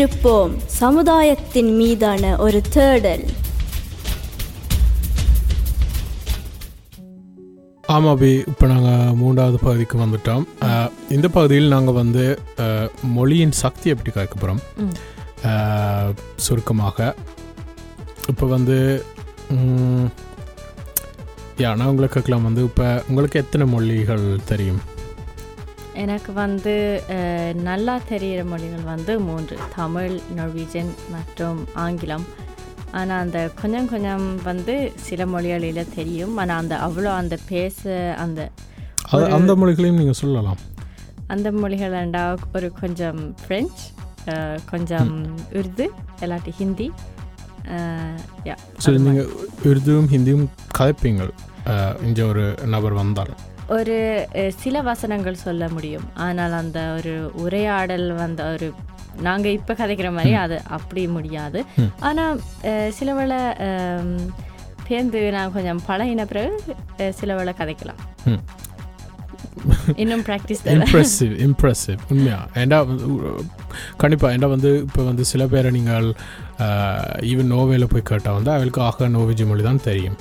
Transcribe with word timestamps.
விழித்திருப்போம் 0.00 0.52
சமுதாயத்தின் 0.74 1.70
மீதான 1.78 2.22
ஒரு 2.38 2.58
தேடல். 2.74 3.24
ஆமாம் 7.84 8.12
அபி 8.12 8.30
இப்போ 8.50 8.66
நாங்கள் 8.66 9.14
மூன்றாவது 9.14 9.58
பகுதிக்கு 9.58 9.96
வந்துட்டோம். 9.98 10.44
இந்த 11.08 11.28
பகுதியில் 11.28 11.68
நாங்கள் 11.68 11.98
வந்து 11.98 12.24
மொழியின் 13.16 13.54
சக்தி 13.60 13.90
எப்படி 13.90 14.10
கற்க 14.10 14.34
போகிறோம் 14.36 14.62
ம். 14.78 14.94
சுருக்கமாக. 16.38 16.98
இப்போ 18.28 18.46
வந்து 18.46 18.78
ம், 19.54 20.08
யா 21.58 21.72
நான் 21.76 21.88
உங்களை 21.88 22.08
கேட்கலாம். 22.08 22.48
வந்து 22.48 22.64
இப்போ 22.64 22.88
உங்களுக்கு 23.08 23.40
எத்தனை 23.40 23.66
மொழிகள் 23.68 24.26
தெரியும்? 24.44 24.80
எனக்கு 26.02 26.30
வந்து 26.42 26.74
நல்லா 27.68 27.94
தெரிகிற 28.10 28.40
மொழிகள் 28.52 28.84
வந்து 28.92 29.12
மூன்று. 29.28 29.56
தமிழ் 29.78 30.14
நொர்வீஜன் 30.38 30.92
மற்றும் 31.14 31.60
ஆங்கிலம். 31.84 32.24
ஆனால் 32.98 33.20
அந்த 33.24 33.38
கொஞ்சம் 33.60 33.88
கொஞ்சம் 33.92 34.24
வந்து 34.48 34.74
சில 35.06 35.26
மொழிகளில் 35.34 35.92
தெரியும். 35.98 36.34
ஆனால் 36.42 36.60
அந்த 36.62 36.74
அவ்வளோ 36.86 37.10
அந்த 37.20 37.38
பேச 37.52 37.80
அந்த 38.24 38.40
அந்த 39.38 39.52
மொழிகளையும் 39.60 40.00
நீங்கள் 40.00 40.20
சொல்லலாம். 40.22 40.60
அந்த 41.34 41.48
மொழிகள் 41.62 41.96
ரெண்டா 42.00 42.24
ஒரு 42.58 42.68
கொஞ்சம் 42.82 43.20
ஃப்ரெஞ்ச் 43.42 43.82
கொஞ்சம் 44.72 45.12
உருது 45.58 45.86
இல்லாட்டி 46.24 46.52
ஹிந்தி 46.60 46.88
யா 48.48 48.56
ஸோ 48.84 48.90
நீங்கள் 49.06 49.30
உருதுவும் 49.70 50.10
ஹிந்தியும் 50.14 50.44
கதைப்பீங்க 50.78 51.24
இங்கே 52.08 52.24
ஒரு 52.32 52.44
நபர் 52.74 52.94
வந்தால் 53.02 53.32
ஒரு 53.76 53.96
சில 54.62 54.76
வசனங்கள் 54.88 55.42
சொல்ல 55.46 55.64
முடியும். 55.74 56.06
ஆனால் 56.26 56.54
அந்த 56.60 56.78
ஒரு 56.98 57.12
உரையாடல் 57.44 58.06
வந்த 58.22 58.42
ஒரு 58.54 58.68
நாங்கள் 59.26 59.56
இப்போ 59.58 59.72
கதைக்கிற 59.80 60.08
மாதிரி 60.16 60.32
அது 60.44 60.56
அப்படி 60.76 61.02
முடியாது. 61.16 61.60
ஆனால் 62.08 62.40
சில 62.98 63.14
வேளை 63.18 63.38
பேர்ந்து 64.88 65.20
நான் 65.36 65.54
கொஞ்சம் 65.56 65.82
பழகின 65.88 66.24
பிறகு 66.32 66.52
சில 67.20 67.30
வேளை 67.38 67.54
கதைக்கலாம். 67.60 68.00
இன்னும் 70.02 70.24
ப்ராக்டிஸ் 70.28 70.62
இம்ப்ரெசிவ் 70.74 71.32
இம்ப்ரெசிவ் 71.46 72.00
உண்மையா. 72.12 72.40
ஏண்டா 72.62 72.78
கண்டிப்பாக 74.02 74.34
ஏண்டா 74.34 74.48
வந்து 74.54 74.70
இப்போ 74.86 75.02
வந்து 75.10 75.24
சில 75.32 75.42
பேரை 75.52 75.70
நீங்கள் 75.78 76.08
ஈவன் 77.30 77.52
நோவேல 77.54 77.86
போய் 77.92 78.08
கேட்டால் 78.10 78.36
வந்து 78.38 78.52
அவளுக்கு 78.56 78.80
ஆக 78.88 79.08
நோவிஜி 79.16 79.46
மொழி 79.50 79.64
தான் 79.68 79.84
தெரியும். 79.88 80.18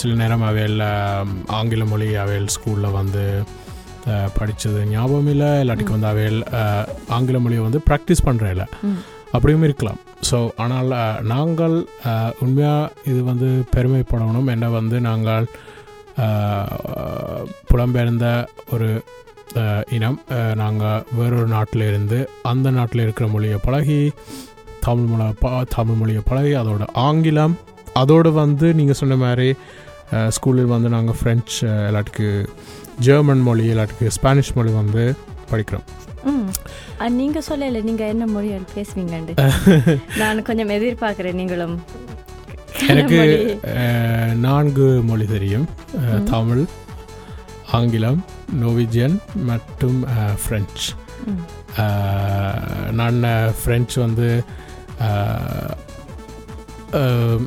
சில 0.00 0.10
நேரம் 0.22 0.46
அவையில் 0.50 0.80
ஆங்கில 1.58 1.84
மொழி 1.92 2.08
அவையில் 2.24 2.52
ஸ்கூலில் 2.56 2.96
வந்து 3.00 3.24
படிச்சது 4.36 4.80
ஞாபகம் 4.92 5.30
இல்லை. 5.34 5.48
இல்லாட்டிக்கு 5.62 5.96
வந்து 5.96 6.10
அவையில் 6.12 6.40
ஆங்கில 7.16 7.38
மொழியை 7.44 7.62
வந்து 7.68 7.80
ப்ராக்டிஸ் 7.88 8.26
பண்ணுறதில்ல 8.28 8.66
ம். 8.90 9.00
அப்படியும் 9.36 9.66
இருக்கலாம். 9.66 9.98
ஸோ 10.28 10.36
ஆனால் 10.64 10.92
நாங்கள் 11.32 11.74
உண்மையாக 12.44 12.92
இது 13.10 13.20
வந்து 13.30 13.48
பெருமைப்படணும். 13.74 14.48
என்ன 14.54 14.66
வந்து 14.78 14.96
நாங்கள் 15.08 15.46
புலம்பெயர்ந்த 17.70 18.26
ஒரு 18.74 18.88
இனம் 19.90 20.20
நாங்கள் 20.54 21.04
வேறொரு 21.12 21.46
நாட்டில் 21.46 21.82
இருந்து 21.82 22.28
அந்த 22.42 22.70
நாட்டில் 22.70 23.00
இருக்கிற 23.00 23.28
மொழியை 23.28 23.58
பழகி 23.62 24.10
தமிழ் 24.80 25.04
மொழி 25.04 25.32
ப 25.40 25.64
தமிழ் 25.74 25.94
மொழியை 25.94 26.22
பழகி 26.24 26.54
அதோட 26.54 26.86
ஆங்கிலம் 26.92 27.56
அதோடு 27.92 28.32
வந்து 28.32 28.74
நீங்கள் 28.74 28.94
சொன்ன 28.94 29.16
மாதிரி 29.16 29.54
ஸ்கூலில் 30.28 30.72
வந்து 30.74 30.88
நாங்கள் 30.88 31.14
ஃப்ரெஞ்ச் 31.20 31.54
இல்லாட்டிக்கு 31.60 32.48
ஜெர்மன் 32.98 33.40
மொழி 33.40 33.68
இல்லாட்டிக்கு 33.68 34.06
ஸ்பானிஷ் 34.06 34.52
மொழி 34.54 34.72
வந்து 34.72 35.14
படிக்கிறோம். 35.50 35.86
நீங்கள் 37.08 37.42
சொல்லல 37.48 37.82
நீங்கள் 37.82 38.08
என்ன 38.08 38.26
மொழிகள் 38.26 38.70
பேசுவீங்கண்டு? 38.74 39.34
நான் 40.18 40.42
கொஞ்சம் 40.42 40.68
எதிர்பார்க்குறேன் 40.68 41.32
நீங்களும். 41.32 41.82
எனக்கு 42.88 43.20
நான்கு 44.34 45.02
மொழி 45.02 45.26
தெரியும். 45.26 45.66
தமிழ் 46.24 46.64
ஆங்கிலம் 47.76 48.20
நோவிஜியன் 48.62 49.16
மற்றும் 49.48 49.98
ஃப்ரெஞ்ச் 50.42 50.84
நான் 52.98 53.18
ஃப்ரெஞ்ச் 53.60 53.94
வந்து 54.04 54.28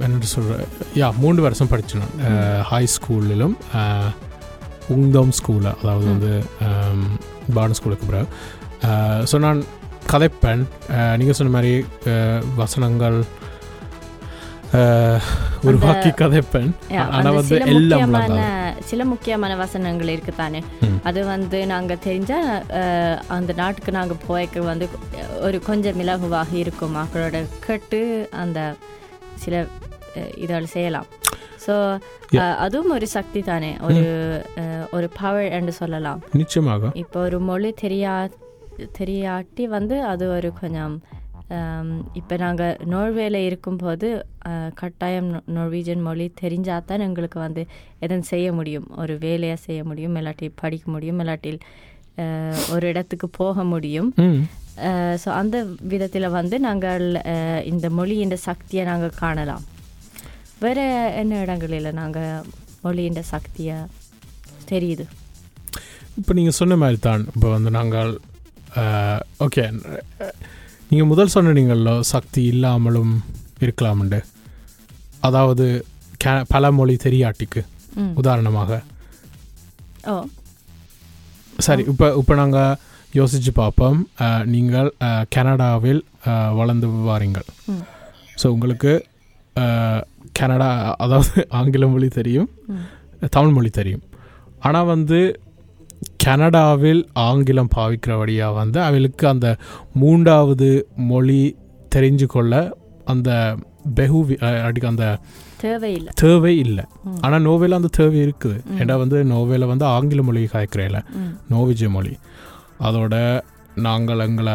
என்ன 0.05 0.25
சொல்கிறேன் 0.33 0.67
யா 1.01 1.07
மூன்று 1.21 1.41
வருஷம் 1.45 1.69
படித்தேன் 1.71 2.03
நான். 2.03 2.61
ஹை 2.71 2.83
ஸ்கூலிலும் 2.95 3.55
உங்தம் 4.95 5.33
ஸ்கூலில் 5.39 5.73
அதாவது. 5.81 6.05
வந்து 6.13 6.31
பாடன் 7.55 7.77
ஸ்கூலுக்கு 7.79 8.09
பிறகு. 8.09 8.27
ஸோ 9.31 9.37
நான் 9.45 9.61
கதைப்பேன். 10.13 10.63
நீங்கள் 11.19 11.37
சொன்ன 11.39 11.53
மாதிரி 11.57 11.73
வசனங்கள் 12.61 13.17
உருவாக்கி 15.63 16.09
கதைப்பேன் 16.13 16.69
வந்து 17.29 17.47
சில 17.49 17.65
எல்லாம் 17.71 18.01
முக்கியமான 18.03 18.27
விளங்காது. 18.33 18.83
சில 18.83 19.05
முக்கியமான 19.05 19.55
வசனங்கள் 19.55 20.07
இருக்குதானே 20.07 20.59
ம். 20.81 20.97
அது 21.03 21.25
வந்து 21.25 21.65
நாங்க 21.65 21.95
தெரிஞ்சா 22.01 22.39
அஹ், 22.79 23.19
அந்த 23.29 23.53
நாட்டுக்கு 23.53 23.91
நாங்க 23.91 24.15
போய்க்க 24.27 24.63
வந்து 24.63 24.87
ஒரு 25.39 25.59
கொஞ்சம் 25.61 25.99
இலகுவாக 25.99 26.51
இருக்கும். 26.55 26.95
மக்களோட 26.95 27.37
கேட்டு 27.59 28.01
அந்த 28.37 28.59
சில 29.35 29.55
இதால் 30.37 30.73
செய்யலாம். 30.73 31.09
ஸோ. 31.65 31.73
அதுவும் 32.59 32.91
ஒரு 32.91 33.07
சக்தி 33.09 33.41
தானே. 33.43 33.71
ஒரு 33.81 34.01
ஒரு 34.93 35.07
பவர் 35.17 35.49
என்று 35.51 35.73
சொல்லலாம். 35.73 36.19
நிச்சயமாக. 36.33 36.91
இப்போ 36.95 37.19
ஒரு 37.21 37.39
மொழி 37.41 37.73
தெரியா 37.81 38.13
தெரியாட்டி 38.99 39.63
வந்து 39.69 40.03
அது 40.05 40.25
ஒரு 40.29 40.49
கொஞ்சம் 40.53 40.95
இப்போ 42.13 42.35
நாங்கள் 42.37 42.77
நோர்வேல 42.89 43.37
இருக்கும்போது 43.45 44.07
கட்டாயம் 44.75 45.29
நொ- 45.31 45.43
நோர்வீஜன் 45.55 46.01
மொழி 46.01 46.25
தெரிஞ்சால் 46.41 46.85
தான் 46.85 46.99
எங்களுக்கு 46.99 47.39
வந்து 47.39 47.61
எதுவும் 47.99 48.29
செய்ய 48.29 48.47
முடியும். 48.53 48.87
ஒரு 48.97 49.17
வேலையை 49.17 49.55
செய்ய 49.61 49.81
முடியும் 49.83 50.15
இல்லாட்டி 50.15 50.49
படிக்க 50.55 50.85
முடியும் 50.91 51.19
இல்லாட்டி 51.19 51.51
அஹ், 52.17 52.61
ஒரு 52.71 52.85
இடத்துக்கு 52.87 53.27
போக 53.33 53.63
முடியும். 53.65 54.09
ஸோ 55.21 55.29
அந்த 55.35 55.57
விதத்தில் 55.89 56.27
வந்து 56.29 56.59
நாங்கள் 56.59 57.05
இந்த 57.65 57.89
மொழியின் 57.91 58.35
சக்தியை 58.43 58.83
நாங்கள் 58.85 59.19
காணலாம். 59.19 59.63
வேறு 60.59 60.83
என்ன 61.15 61.39
இடங்களில் 61.41 61.89
நாங்கள் 61.93 62.47
மொழியின் 62.83 63.23
சக்தியை 63.29 63.77
தெரியுது? 64.69 65.05
இப்போ 66.17 66.31
நீங்கள் 66.33 66.57
சொன்ன 66.57 66.75
மாதிரி 66.77 66.99
தான் 67.01 67.23
இப்போ 67.31 67.47
வந்து 67.49 67.71
நாங்கள் 67.71 68.11
ஓகே 69.39 69.63
நீங்கள் 70.91 71.09
முதல் 71.11 71.31
சொன்னீங்களோ 71.33 71.93
சக்தி 72.11 72.41
இல்லாமலும் 72.53 73.11
இருக்கலாம்ண்டு. 73.63 74.17
அதாவது 75.27 75.65
கே 76.23 76.31
பல 76.53 76.71
மொழி 76.77 76.95
தெரியாட்டிக்கு 77.03 77.61
உதாரணமாக. 78.21 78.79
சரி 81.67 81.83
இப்போ 81.91 82.07
இப்போ 82.21 82.35
நாங்கள் 82.41 82.75
யோசித்து 83.19 83.51
பார்ப்போம் 83.61 83.99
நீங்கள் 84.55 84.89
கனடாவில் 85.35 86.01
வளர்ந்து 86.59 86.89
வாரீங்கள். 87.09 87.47
ஸோ 88.41 88.47
உங்களுக்கு 88.55 88.93
கனடா 90.39 90.69
அதாவது 91.05 91.33
ஆங்கில 91.59 91.89
மொழி 91.93 92.09
தெரியும். 92.19 92.49
தமிழ் 93.37 93.55
மொழி 93.59 93.71
தெரியும். 93.79 94.05
ஆனால் 94.67 94.91
வந்து 94.93 95.21
கனடாவில் 96.23 97.09
ஆங்கிலம் 97.13 97.69
பாவிக்கிறபடியாக 97.75 98.53
வந்து 98.53 98.81
அவளுக்கு 98.81 99.27
அந்த 99.27 99.57
மூன்றாவது 99.93 100.87
மொழி 100.95 101.55
தெரிஞ்சு 101.95 102.25
கொள்ள 102.25 102.77
அந்த 103.05 103.55
பெகு 103.95 104.19
அடிக்க 104.63 104.87
அந்த 104.87 105.17
தேவை 106.15 106.57
இல்லை. 106.57 106.83
ம். 107.03 107.17
ஆனால் 107.21 107.45
நோவேல 107.45 107.69
அந்த 107.69 107.87
தேவை 107.91 108.19
இருக்குது. 108.19 108.61
ஏன்னா 108.79 108.97
வந்து 108.97 109.23
நோவேல 109.23 109.65
வந்து 109.65 109.85
ஆங்கில 109.85 110.21
மொழி 110.21 110.43
காய்க்கிறேல. 110.43 111.01
ம். 111.13 111.37
நோவிஜய 111.53 111.89
மொழி. 111.89 112.17
அதோட 112.79 113.41
நாங்கள் 113.75 114.19
எங்களை 114.19 114.53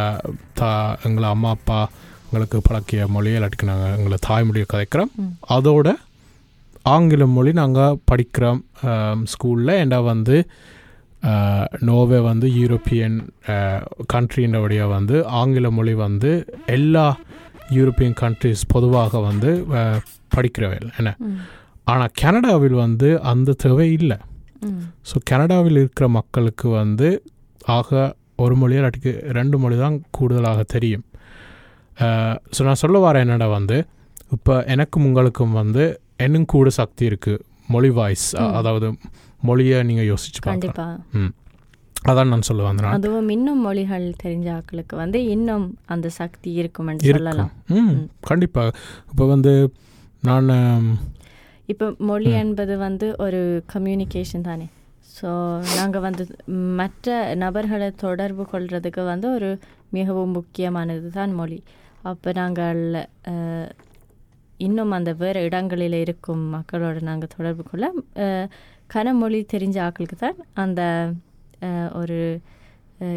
தா 0.54 0.96
எங்களை 1.02 1.28
அம்மா 1.28 1.48
அப்பா 1.48 1.90
எங்களுக்கு 2.24 2.60
பழக்கிய 2.62 3.06
மொழியை 3.06 3.42
இல்லாட்டிக்கு 3.42 3.62
நாங்கள் 3.62 3.96
எங்களை 3.96 4.18
தாய்மொழியை 4.28 4.64
கதைக்கிறோம். 4.74 5.12
அதோட 5.48 5.94
ஆங்கில 6.82 7.26
மொழி 7.26 7.52
நாங்கள் 7.52 7.98
படிக்கிறோம் 8.10 8.60
ஸ்கூலில். 9.22 9.70
ஏண்டா 9.70 10.00
வந்து 10.00 10.48
நோவே 11.86 12.18
வந்து 12.24 12.46
யூரோப்பியன் 12.56 13.16
கண்ட்ரின்றபடிய 14.12 14.82
வந்து 14.90 15.16
ஆங்கில 15.38 15.70
மொழி 15.72 15.94
வந்து 16.00 16.30
எல்லா 16.68 17.06
யூரோப்பியன் 17.72 18.16
கண்ட்ரிஸ் 18.20 18.64
பொதுவாக 18.68 19.20
வந்து 19.22 19.50
அஹ், 19.78 20.00
படிக்கிறவைகள் 20.32 20.92
என்ன. 20.98 21.10
ஆனால் 21.86 22.12
கனடாவில் 22.20 22.76
வந்து 22.82 23.08
அந்த 23.30 23.56
தேவை 23.62 23.88
இல்லை. 23.98 24.18
ஸோ 25.08 25.16
கனடாவில் 25.28 25.80
இருக்கிற 25.80 26.06
மக்களுக்கு 26.16 26.68
வந்து 26.76 27.08
ஆக 27.74 27.90
ஒரு 28.38 28.54
மொழியா 28.56 28.80
இல்லாட்டிக்கு 28.80 29.10
ரெண்டு 29.36 29.56
மொழி 29.58 29.76
தான் 29.78 29.96
கூடுதலாக 30.16 30.62
தெரியும் 30.72 31.04
ஸோ 32.54 32.64
நான் 32.64 32.80
சொல்ல 32.80 32.96
வரேன் 33.04 33.24
என்னடா 33.26 33.46
வந்து 33.52 33.76
இப்போ 34.36 34.54
எனக்கும் 34.72 35.06
உங்களுக்கும் 35.08 35.54
வந்து 35.58 35.84
இன்னும் 36.20 36.50
கூட 36.52 36.68
சக்தி 36.76 37.04
இருக்குது 37.10 37.42
மொழி 37.68 37.90
வாய்ஸ். 37.96 38.26
அதாவது 38.58 38.88
மொழியை 39.40 39.82
நீங்கள் 39.82 40.08
யோசிச்சு 40.10 40.40
பார்க்கலாம். 40.42 41.02
அதான் 42.08 42.28
நான் 42.28 42.40
சொல்ல 42.40 42.62
வந்தேன். 42.62 42.92
அதுவும் 42.92 43.28
இன்னும் 43.28 43.60
மொழிகள் 43.60 44.14
தெரிஞ்ச 44.24 44.48
ஆட்களுக்கு 44.56 44.94
வந்து 44.94 45.26
இன்னும் 45.26 45.64
அந்த 45.86 46.08
சக்தி 46.08 46.52
இருக்கும் 46.52 46.90
சொல்லலாம். 47.06 47.52
ம். 47.68 47.94
கண்டிப்பாக 48.20 48.74
இப்போ 49.10 49.26
வந்து 49.26 49.52
நான் 50.22 50.50
இப்போ 51.66 51.94
மொழி. 51.98 52.30
என்பது 52.30 52.76
வந்து 52.78 53.16
ஒரு 53.18 53.40
கம்யூனிகேஷன் 53.74 54.40
தானே. 54.40 54.66
ஸோ 55.16 55.28
நாங்கள் 55.76 56.00
வந்து 56.00 56.24
மற்ற 56.76 57.34
நபர்களை 57.34 57.90
தொடர்பு 57.96 58.46
கொள்றதுக்கு 58.52 59.04
வந்து 59.04 59.28
ஒரு 59.30 59.50
மிகவும் 59.90 60.30
முக்கியமானது 60.30 61.10
தான் 61.10 61.34
மொழி. 61.34 61.58
அப்போ 62.02 62.32
நாங்கள் 62.32 62.80
இன்னும் 64.58 64.90
அந்த 64.90 65.12
வேறு 65.12 65.42
இடங்களில் 65.42 65.92
இருக்கும் 65.92 66.44
மக்களோட 66.54 67.00
நாங்கள் 67.00 67.32
தொடர்பு 67.36 67.62
கொள்ள 67.62 67.86
கனமொழி 68.90 69.38
தெரிஞ்ச 69.52 69.76
ஆட்களுக்கு 69.84 70.16
தான் 70.16 70.38
அந்த 70.54 70.80
ஒரு 71.94 72.18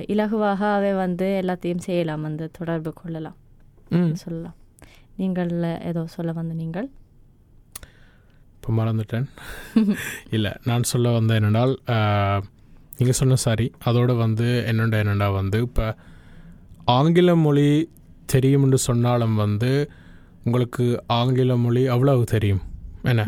இலகுவாகவே 0.09 0.91
வந்து 0.97 1.27
எல்லாத்தையும் 1.41 1.85
செய்யலாம் 1.85 2.23
அந்த 2.25 2.49
தொடர்பு 2.57 2.91
கொள்ளலாம் 2.93 3.37
ம். 3.91 4.09
சொல்லலாம். 4.15 4.55
நீங்கள் 5.17 5.51
ஏதோ 5.89 6.01
சொல்ல 6.07 6.31
வந்த 6.31 6.53
நீங்கள்? 6.55 6.87
இப்போ 8.55 8.71
மறந்துட்டேன். 8.77 9.27
இல்லை 10.35 10.51
நான் 10.65 10.83
சொல்ல 10.83 11.11
வந்த 11.11 11.37
என்னென்னால் 11.39 11.73
நீங்கள் 12.97 13.19
சொன்ன 13.19 13.37
சாரி 13.43 13.67
அதோட 13.85 14.11
வந்து 14.17 14.47
என்னென்ன 14.65 14.97
என்னென்னா 15.03 15.29
வந்து 15.33 15.59
இப்போ 15.61 15.85
ஆங்கில 16.91 17.35
மொழி 17.37 17.67
தெரியும்னு 18.25 18.77
சொன்னாலும் 18.87 19.35
வந்து 19.35 19.71
உங்களுக்கு 20.45 20.85
ஆங்கில 21.13 21.55
மொழி 21.57 21.81
அவ்வளவு 21.87 22.23
தெரியும். 22.25 22.61
என்ன. 23.03 23.23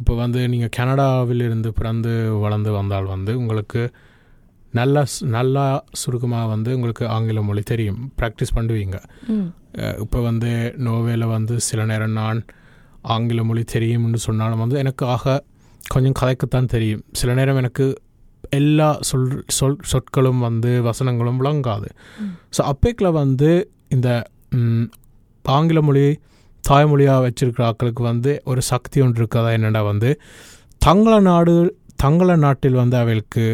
இப்போ 0.00 0.12
வந்து 0.22 0.40
நீங்கள் 0.52 0.74
கனடாவிலிருந்து 0.78 1.70
பிறந்து 1.78 2.12
வளர்ந்து 2.44 2.70
வந்தால் 2.78 3.08
வந்து 3.14 3.32
உங்களுக்கு 3.42 3.82
நல்லா 4.78 5.02
நல்லா 5.36 5.64
சுருக்கமாக 6.00 6.50
வந்து 6.52 6.70
உங்களுக்கு 6.76 7.04
ஆங்கில 7.14 7.40
மொழி 7.48 7.62
தெரியும். 7.70 7.98
ப்ராக்டிஸ் 8.20 8.54
பண்ணுவீங்க. 8.58 8.98
இப்போ 10.04 10.18
வந்து 10.28 10.50
நோவேல 10.86 11.26
வந்து 11.36 11.54
சில 11.68 11.84
நேரம் 11.90 12.16
நான் 12.20 12.40
ஆங்கில 13.14 13.42
மொழி 13.48 13.62
தெரியும்னு 13.74 14.20
சொன்னாலும் 14.28 14.62
வந்து 14.64 14.78
எனக்கு 14.84 15.04
ஆக 15.14 15.34
கொஞ்சம் 15.92 16.16
கதைக்கத்தான் 16.20 16.72
தெரியும். 16.74 17.04
சில 17.20 17.30
நேரம் 17.38 17.60
எனக்கு 17.62 17.86
எல்லா 18.58 18.88
சொல் 19.08 19.28
சொல் 19.58 19.78
சொற்களும் 19.92 20.40
வந்து 20.48 20.70
வசனங்களும் 20.88 21.38
விளங்காது. 21.42 21.88
ஸோ 22.56 22.60
அப்பேக்கில் 22.72 23.16
வந்து 23.22 23.50
இந்த 23.96 24.08
ஆங்கில 25.44 25.80
மொழி 25.88 26.06
தாய்மொழியாக 26.68 27.22
வச்சிருக்கிற 27.24 27.62
ஆட்களுக்கு 27.68 28.02
வந்து 28.12 28.32
ஒரு 28.44 28.60
சக்தி 28.70 29.00
ஒன்று 29.04 29.20
இருக்கதா? 29.22 29.50
என்னடா 29.58 29.82
வந்து 29.92 30.10
தங்கள 30.86 31.14
நாடு 31.28 31.54
தங்கள 32.02 32.36
நாட்டில் 32.44 32.80
வந்து 32.82 32.96
அவைகளுக்கு 33.00 33.46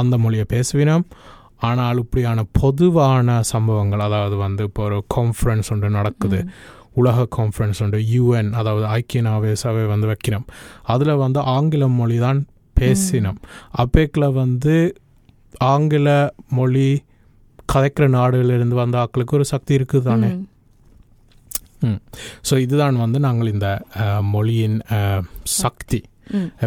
அந்த 0.00 0.14
மொழியை 0.24 0.44
பேசுவினோம். 0.52 1.04
ஆனால் 1.68 2.00
இப்படியான 2.02 2.40
பொதுவான 2.60 3.36
சம்பவங்கள் 3.50 4.02
அதாவது 4.06 4.36
வந்து 4.36 4.62
இப்போ 4.68 4.82
ஒரு 4.88 4.98
கான்ஃபரன்ஸ் 5.16 5.70
ஒன்று 5.74 5.90
நடக்குது. 5.98 6.40
உலக 7.00 7.26
கான்ஃபரன்ஸ் 7.36 7.80
உண்டு 7.84 7.98
யூஎன் 8.14 8.50
அதாவது 8.60 8.84
ஐக்கிய 8.96 9.20
நாவே 9.28 9.52
சபை 9.62 9.84
வந்து 9.92 10.06
வைக்கிறோம் 10.10 10.46
அதில் 10.94 11.20
வந்து 11.22 11.40
ஆங்கில 11.54 11.86
மொழி 11.98 12.18
தான் 12.26 12.40
பேசினோம். 12.80 13.38
அப்பேக்கில் 13.82 14.34
வந்து 14.42 14.74
ஆங்கில 15.72 16.08
மொழி 16.58 16.88
கதைக்கிற 17.72 18.06
நாடுகளிலிருந்து 18.18 18.76
வந்த 18.82 18.96
ஆட்களுக்கு 19.02 19.38
ஒரு 19.38 19.46
சக்தி 19.52 19.72
இருக்குது 19.78 20.06
தானே. 20.10 20.30
ஸோ 22.48 22.54
இதுதான் 22.58 22.96
வந்து 22.96 23.20
நாங்கள் 23.20 23.52
இந்த 23.52 23.68
மொழியின் 24.30 24.78
சக்தி. 25.56 26.00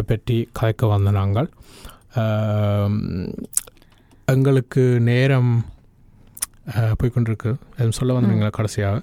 பற்றி 0.06 0.36
கதைக்க 0.58 0.88
வந்த 0.88 1.10
நாங்கள். 1.12 1.48
எங்களுக்கு 4.28 4.82
நேரம் 5.04 5.52
அஹ், 6.72 6.94
போய்க்கொண்டிருக்கு 6.98 7.50
எதுவும் 7.76 7.92
சொல்ல 7.92 8.16
வந்தீங்களா 8.16 8.50
கடைசியாக? 8.50 8.98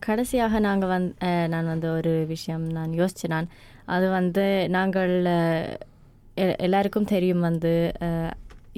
கடைசியாக 0.00 0.58
நாங்கள் 0.60 0.90
வந் 0.90 1.06
நான் 1.48 1.66
வந்து 1.66 1.88
ஒரு 1.92 2.12
விஷயம் 2.26 2.64
நான் 2.70 2.92
யோசிச்சேன் 2.92 3.28
நான். 3.28 3.48
அது 3.86 4.06
வந்து 4.10 4.44
நாங்கள் 4.68 5.14
எல்லாருக்கும் 6.58 7.04
தெரியும் 7.06 7.40
வந்து 7.40 7.72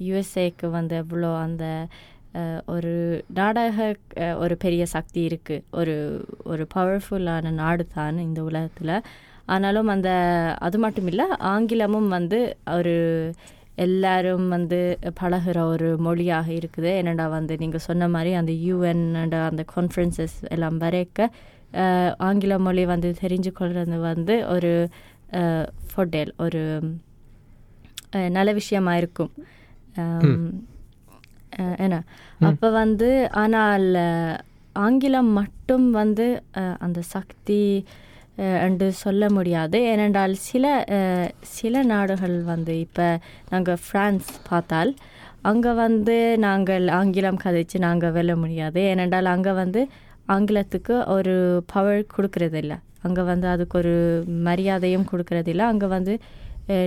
யுஎஸ்ஏக்கு 0.03 0.67
வந்து 0.71 0.95
எவ்வளோ 0.97 1.31
அந்த 1.39 1.65
ஒரு 2.75 2.93
நாடக 3.39 3.87
ஒரு 4.45 4.55
பெரிய 4.65 4.83
சக்தி 4.95 5.21
இருக்குது 5.29 5.65
ஒரு 5.81 5.97
ஒரு 6.53 6.65
பவர்ஃபுல்லான 6.75 7.53
நாடு 7.63 7.85
தான் 7.97 8.19
இந்த 8.27 8.41
உலகத்தில். 8.49 8.95
ஆனாலும் 9.55 9.91
அந்த 9.95 10.11
அது 10.67 10.79
மட்டும் 10.85 11.09
இல்லை 11.13 11.27
ஆங்கிலமும் 11.53 12.09
வந்து 12.17 12.41
ஒரு 12.79 12.97
எல்லாரும் 13.87 14.47
வந்து 14.57 14.81
பழகுற 15.21 15.59
ஒரு 15.75 15.89
மொழியாக 16.07 16.49
இருக்குது. 16.61 16.91
என்னடா 17.01 17.27
வந்து 17.39 17.55
நீங்கள் 17.63 17.85
சொன்ன 17.89 18.09
மாதிரி 18.15 18.31
அந்த 18.41 18.53
யூஎன் 18.67 19.05
அந்த 19.49 19.65
கான்ஃபரன்சஸ் 19.75 20.39
எல்லாம் 20.55 20.81
வரைக்க 20.85 21.29
ஆங்கில 22.29 22.53
மொழி 22.67 22.83
வந்து 22.95 23.09
தெரிஞ்சு 23.23 23.51
கொள்றது 23.61 23.97
வந்து 24.11 24.35
ஒரு 24.55 24.73
ஃபொட்டேல் 25.91 26.33
ஒரு 26.47 26.63
நல்ல 28.37 28.51
விஷயமா 28.61 28.93
இருக்கும். 29.01 29.33
என்ன? 31.85 31.97
அப்போ 32.49 32.69
வந்து 32.81 33.11
ஆனால் 33.43 33.87
ஆங்கிலம் 34.87 35.31
மட்டும் 35.39 35.87
வந்து 36.01 36.27
அந்த 36.87 37.01
சக்தி 37.15 37.63
என்று 38.67 38.89
சொல்ல 39.05 39.25
முடியாது. 39.37 39.77
ஏனென்றால் 39.93 40.35
சில 40.49 40.67
சில 41.59 41.83
நாடுகள் 41.93 42.37
வந்து 42.51 42.75
இப்போ 42.87 43.07
நாங்கள் 43.53 43.81
ஃப்ரான்ஸ் 43.85 44.29
பார்த்தால் 44.49 44.93
அங்கே 45.51 45.73
வந்து 45.85 46.17
நாங்கள் 46.47 46.85
ஆங்கிலம் 46.99 47.41
கதைச்சு 47.45 47.79
நாங்கள் 47.87 48.15
வெல்ல 48.17 48.33
முடியாது. 48.43 48.81
ஏனென்றால் 48.93 49.33
அங்கே 49.35 49.55
வந்து 49.63 49.83
ஆங்கிலத்துக்கு 50.35 50.95
ஒரு 51.17 51.35
பவர் 51.73 52.01
கொடுக்கறதில்ல. 52.15 52.75
அங்கே 53.07 53.23
வந்து 53.31 53.47
அதுக்கு 53.55 53.77
ஒரு 53.83 53.97
மரியாதையும் 54.49 55.09
கொடுக்கறதில்ல. 55.11 55.65
அங்கே 55.73 55.89
வந்து 55.97 56.15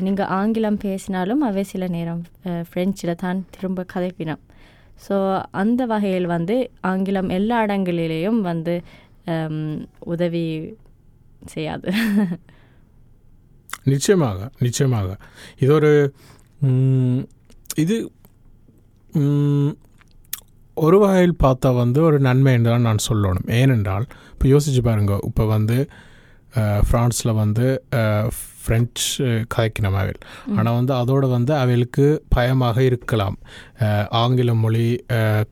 நீங்கள் 0.05 0.31
ஆங்கிலம் 0.39 0.79
பேசினாலும் 0.85 1.43
அவை 1.47 1.63
சில 1.73 1.83
நேரம் 1.97 2.23
ஃப்ரெஞ்சில் 2.69 3.19
தான் 3.23 3.39
திரும்ப 3.55 3.85
கதைப்பினம். 3.93 4.41
ஸோ 5.05 5.15
அந்த 5.61 5.81
வகையில் 5.91 6.27
வந்து 6.35 6.55
ஆங்கிலம் 6.91 7.29
எல்லா 7.37 7.57
இடங்களிலேயும் 7.65 8.39
வந்து 8.49 8.75
um, 9.33 9.57
உதவி 10.13 10.45
செய்யாது. 11.53 11.87
நிச்சயமாக 13.91 14.39
நிச்சயமாக. 14.65 15.09
இது 15.63 15.71
ஒரு 15.77 15.91
இது 17.83 17.95
ஒரு 20.77 20.97
வகையில் 21.03 21.41
பார்த்தா 21.43 21.69
வந்து 21.83 21.99
ஒரு 22.09 22.17
நன்மை 22.27 22.51
என்று 22.57 22.69
தான் 22.73 22.87
நான் 22.89 23.07
சொல்லணும். 23.09 23.47
ஏனென்றால் 23.61 24.05
இப்போ 24.33 24.45
யோசிச்சு 24.53 24.81
பாருங்க. 24.89 25.15
இப்போ 25.29 25.43
வந்து 25.55 25.77
ஃப்ரான்ஸில் 26.87 27.39
வந்து 27.41 27.67
ஃப்ரெஞ்சு 28.61 29.27
கதைக்கினம் 29.53 29.97
அவைல் 30.01 30.21
ஆனால் 30.57 30.77
வந்து 30.79 30.93
அதோட 31.01 31.25
வந்து 31.35 31.53
அவைகளுக்கு 31.63 32.05
பயமாக 32.35 32.77
இருக்கலாம். 32.89 33.37
ஆங்கில 34.21 34.53
மொழி 34.63 34.87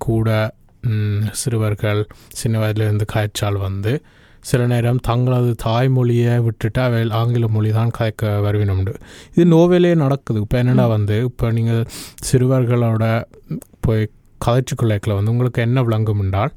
கூட 0.06 0.30
சிறுவர்கள் 1.42 2.02
சின்ன 2.40 2.56
வயதிலிருந்து 2.64 3.06
காய்ச்சால் 3.14 3.60
வந்து 3.68 3.94
சில 4.50 4.62
நேரம் 4.72 5.00
தங்களது 5.08 5.52
தாய்மொழியை 5.64 6.36
விட்டுட்டு 6.46 6.80
அவைகள் 6.86 7.12
ஆங்கில 7.20 7.48
மொழி 7.56 7.72
தான் 7.78 7.92
கதைக்க 7.98 8.30
வருவினோம்ண்டு 8.46 8.94
இது 9.34 9.46
நோவேலே 9.56 9.92
நடக்குது. 10.04 10.42
இப்போ 10.46 10.58
என்னடா 10.64 10.86
வந்து 10.96 11.18
இப்போ 11.30 11.48
நீங்கள் 11.58 11.84
சிறுவர்களோட 12.28 13.06
போய் 13.88 14.04
கதைச்சுக்குள்ளைக்கில் 14.46 15.18
வந்து 15.18 15.34
உங்களுக்கு 15.34 15.66
என்ன 15.68 15.82
விளங்கும் 15.88 16.22
என்றால் 16.26 16.54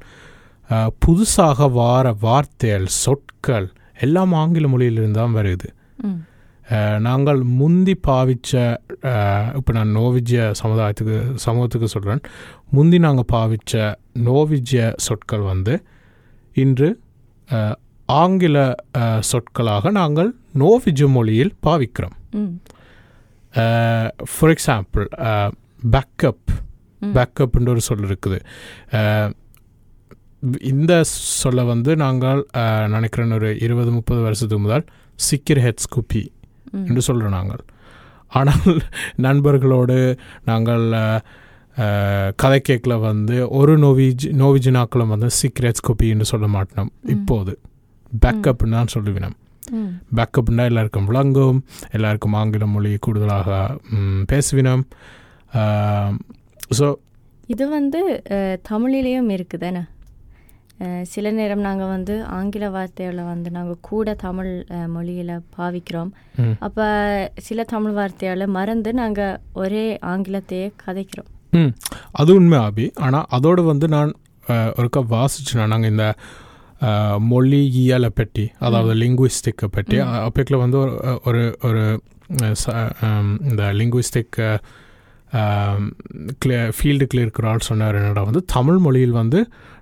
புதுசாக 1.05 1.67
வார 1.79 2.05
வார்த்தைகள் 2.25 2.85
சொற்கள் 3.03 3.67
எல்லாம் 4.05 4.35
ஆங்கில 4.41 4.67
மொழியிலிருந்து 4.73 5.19
தான் 5.21 5.35
வருது. 5.39 5.67
நாங்கள் 6.99 7.41
முந்தி 7.59 7.95
பாவிச்ச 8.07 8.51
இப்போ 9.55 9.71
நான் 9.71 9.95
நோவிஜ்ய 9.95 10.41
சமுதாயத்துக்கு 10.63 11.17
சமூகத்துக்கு 11.45 11.87
சொல்கிறேன் 11.87 12.21
முந்தி 12.71 12.99
நாங்கள் 12.99 13.31
பாவிச்ச 13.33 13.95
நோவிஜ்ய 14.25 14.93
சொற்கள் 14.95 15.45
வந்து 15.51 15.75
இன்று 16.53 16.89
ஆங்கில 18.05 18.57
சொற்களாக 19.19 19.91
நாங்கள் 19.91 20.29
நோவிஜ 20.59 21.07
மொழியில் 21.07 21.53
பாவிக்கிறோம். 21.65 22.15
For 24.33 24.51
example 24.55 25.07
backup. 25.93 26.51
பேக்கப்ன்ற 27.15 27.69
ஒரு 27.69 27.81
சொல் 27.81 28.05
இருக்குது. 28.09 28.39
இந்த 30.71 30.93
சொல்ல 31.41 31.63
வந்து 31.63 31.91
நாங்கள் 31.95 32.41
நினைக்கிறேன் 32.87 33.31
ஒரு 33.31 33.49
இருபது 33.59 33.91
முப்பது 33.91 34.21
வருஷத்துக்கு 34.21 34.63
முதல் 34.63 34.85
சிக்கிர் 35.29 35.61
ஹெட்ஸ் 35.65 35.91
குப்பி. 35.95 36.23
என்று 36.87 37.03
சொல்கிறோம் 37.07 37.37
நாங்கள். 37.39 37.63
ஆனால் 38.39 38.75
நண்பர்களோடு 39.25 39.97
நாங்கள் 40.49 40.85
கதை 42.41 42.59
கேட்கல 42.69 42.93
வந்து 43.07 43.35
ஒரு 43.59 43.73
நோவிஜ் 43.83 44.25
நோவிஜினாக்களும் 44.41 45.13
வந்து 45.13 45.29
சீக்ரெட்ஸ் 45.39 45.85
கொப்பின்னு 45.87 46.27
சொல்ல 46.31 46.47
மாட்டோம். 46.55 46.89
இப்போது 47.15 47.53
பேக்கப்னு 48.23 48.75
தான் 48.77 48.93
சொல்லுவினோம். 48.95 49.37
பேக்கப்னா 50.17 50.63
எல்லாருக்கும் 50.71 51.07
விளங்கும் 51.09 51.59
எல்லாருக்கும் 51.97 52.37
ஆங்கில 52.39 52.65
மொழி 52.73 52.91
கூடுதலாக 53.05 53.49
பேசுவினோம் 54.31 54.83
ஸோ 56.79 56.87
இது 57.53 57.65
வந்து 57.77 57.99
தமிழிலேயும் 58.69 59.31
இருக்குதானே? 59.35 59.81
சில 61.01 61.31
நேரம் 61.31 61.59
நாங்கள் 61.59 61.87
வந்து 61.87 62.23
ஆங்கில 62.37 62.69
வார்த்தைகளை 62.69 63.23
வந்து 63.23 63.51
நாங்கள் 63.51 63.81
கூட 63.81 64.13
தமிழ் 64.13 64.51
மொழியில் 64.87 65.33
பாவிக்கிறோம். 65.57 66.11
அப்போ 66.59 66.85
சில 67.37 67.63
தமிழ் 67.63 67.91
வார்த்தைகளை 67.91 68.47
மறந்து 68.47 68.93
நாங்கள் 68.93 69.37
ஒரே 69.53 69.97
ஆங்கிலத்தையே 70.05 70.67
கதைக்கிறோம். 70.85 71.29
ம். 71.51 71.71
அது 72.11 72.35
உண்மை 72.35 72.57
ஆபி. 72.57 72.91
ஆனால் 72.95 73.25
அதோடு 73.29 73.63
வந்து 73.63 73.87
நான் 73.87 74.13
ஒருக்கா 74.79 75.01
வாசிச்சேன் 75.13 75.67
நாங்கள் 75.67 75.89
இந்த 75.89 76.07
மொழியியலை 77.31 78.09
பற்றி 78.15 78.45
அதாவது 78.59 78.93
லிங்குவிஸ்டிக்கை 78.93 79.67
பற்றி. 79.71 79.97
அப்போக்கில் 79.99 80.63
வந்து 80.63 80.79
ஒரு 81.25 81.43
ஒரு 81.63 81.83
இந்த 83.49 83.63
லிங்குவிஸ்டிக் 83.79 84.39
கிளியர் 86.41 86.73
ஃபீல்டுக்குள்ள 86.75 87.25
இருக்கிற 87.25 87.47
ஆள் 87.49 87.67
சொன்னார். 87.67 87.97
என்னடா 87.99 88.23
வந்து 88.23 88.43
தமிழ் 88.53 88.79
மொழியில் 88.79 89.19
வந்து 89.19 89.39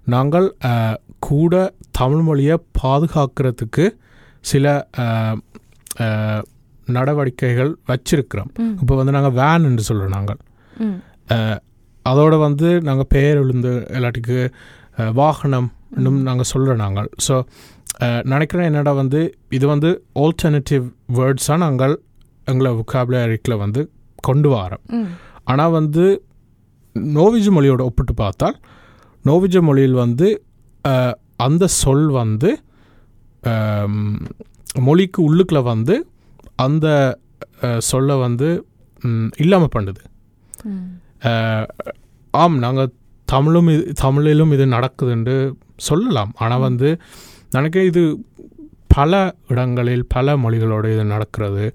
நாங்கள் 0.07 0.47
கூட 1.23 1.55
தமிழ் 1.91 2.23
மொழியை 2.23 2.55
பாதுகாக்கிறதுக்கு 2.79 3.85
சில 4.43 4.65
நடவடிக்கைகள் 6.87 7.71
வச்சிருக்கிறோம். 7.87 8.49
இப்போ 8.81 8.93
வந்து 8.95 9.15
நாங்கள் 9.17 9.35
வேன் 9.37 9.67
என்று 9.69 9.83
சொல்கிறோம் 9.89 10.15
நாங்கள். 10.17 10.39
அதோட 12.05 12.35
வந்து 12.43 12.69
நாங்கள் 12.83 13.11
பெயர் 13.11 13.39
விழுந்து 13.41 13.71
எல்லாத்துக்கு 13.97 14.37
அஹ், 14.97 15.11
வாகனம் 15.17 15.67
இன்னும் 15.97 16.21
நாங்கள் 16.23 16.49
சொல்கிறோம் 16.49 16.81
நாங்கள். 16.81 17.09
ஸோ 17.25 17.35
நினைக்கிறேன் 18.25 18.67
என்னடா 18.69 18.91
வந்து 18.97 19.19
இது 19.51 19.65
வந்து 19.67 19.89
ஆல்டர்னேட்டிவ் 20.19 20.85
வேர்ட்ஸாக 21.17 21.57
நாங்கள் 21.57 21.93
எங்களை 22.47 22.71
ஒக்காபுலரிக்கில் 22.79 23.61
வந்து 23.61 23.81
கொண்டு 24.23 24.49
வரோம். 24.53 24.83
ஆனால் 25.51 25.75
வந்து 25.79 26.05
நோவிஜ் 27.17 27.49
மொழியோட 27.55 27.81
ஒப்பிட்டு 27.89 28.13
பார்த்தால் 28.23 28.57
நோவிஜ 29.29 29.57
மொழியில் 29.67 30.01
வந்து 30.03 30.27
அந்த 31.45 31.63
சொல் 31.81 32.09
வந்து 32.21 32.49
மொழிக்கு 34.87 35.19
உள்ளுக்குள்ள 35.27 35.61
வந்து 35.73 35.95
அந்த 36.65 36.87
சொல்லை 37.89 38.15
வந்து 38.25 38.49
இல்லாமல் 39.43 39.73
பண்ணுது. 39.75 40.01
ஆம் 42.41 42.57
நாங்கள் 42.65 42.91
தமிழும் 43.33 43.69
இது 43.73 43.83
தமிழிலும் 44.03 44.53
இது 44.55 44.65
நடக்குதுன்னு 44.75 45.35
சொல்லலாம். 45.87 46.31
ஆனால் 46.43 46.63
வந்து 46.67 46.89
எனக்கு 47.57 47.79
இது 47.89 48.01
பல 48.95 49.19
இடங்களில் 49.51 50.05
பல 50.15 50.35
மொழிகளோடு 50.43 50.87
இது 50.95 51.03
நடக்கிறது. 51.13 51.65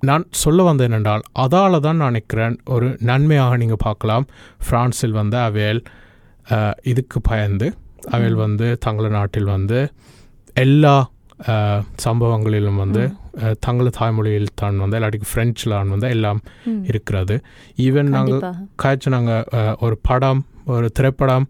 நான் 0.00 0.24
சொல்ல 0.30 0.62
வந்த 0.62 0.86
என்னென்றால் 0.88 1.22
அதால் 1.32 1.80
தான் 1.80 1.96
நான் 1.96 2.12
நினைக்கிறேன் 2.12 2.56
ஒரு 2.64 2.96
நன்மையாக 3.00 3.56
நீங்கள் 3.56 3.82
பார்க்கலாம் 3.84 4.24
பிரான்சில் 4.68 5.18
வந்து 5.20 5.36
அவையல் 5.38 5.82
இதுக்கு 6.90 7.20
பயந்து 7.20 7.68
அவையல் 8.10 8.34
வந்து 8.34 8.66
தங்கள 8.86 9.08
நாட்டில் 9.08 9.54
வந்து 9.56 9.80
எல்லா 10.64 10.96
சம்பவங்களிலும் 12.04 12.80
வந்து 12.82 13.02
தங்கள 13.66 13.88
தாய்மொழியில் 13.98 14.48
தான் 14.54 14.78
வந்து 14.84 14.96
இல்லாட்டிக்கு 14.98 15.28
ஃப்ரெஞ்சில் 15.32 15.74
வந்து 15.92 16.08
எல்லாம். 16.14 16.40
இருக்கிறது 16.90 17.34
ஈவன் 17.86 18.10
நாங்கள். 18.16 18.40
காய்ச்சி 18.82 19.10
நாங்கள் 19.16 19.76
ஒரு 19.86 19.98
படம் 20.08 20.40
ஒரு 20.74 20.90
திரைப்படம் 20.90 21.46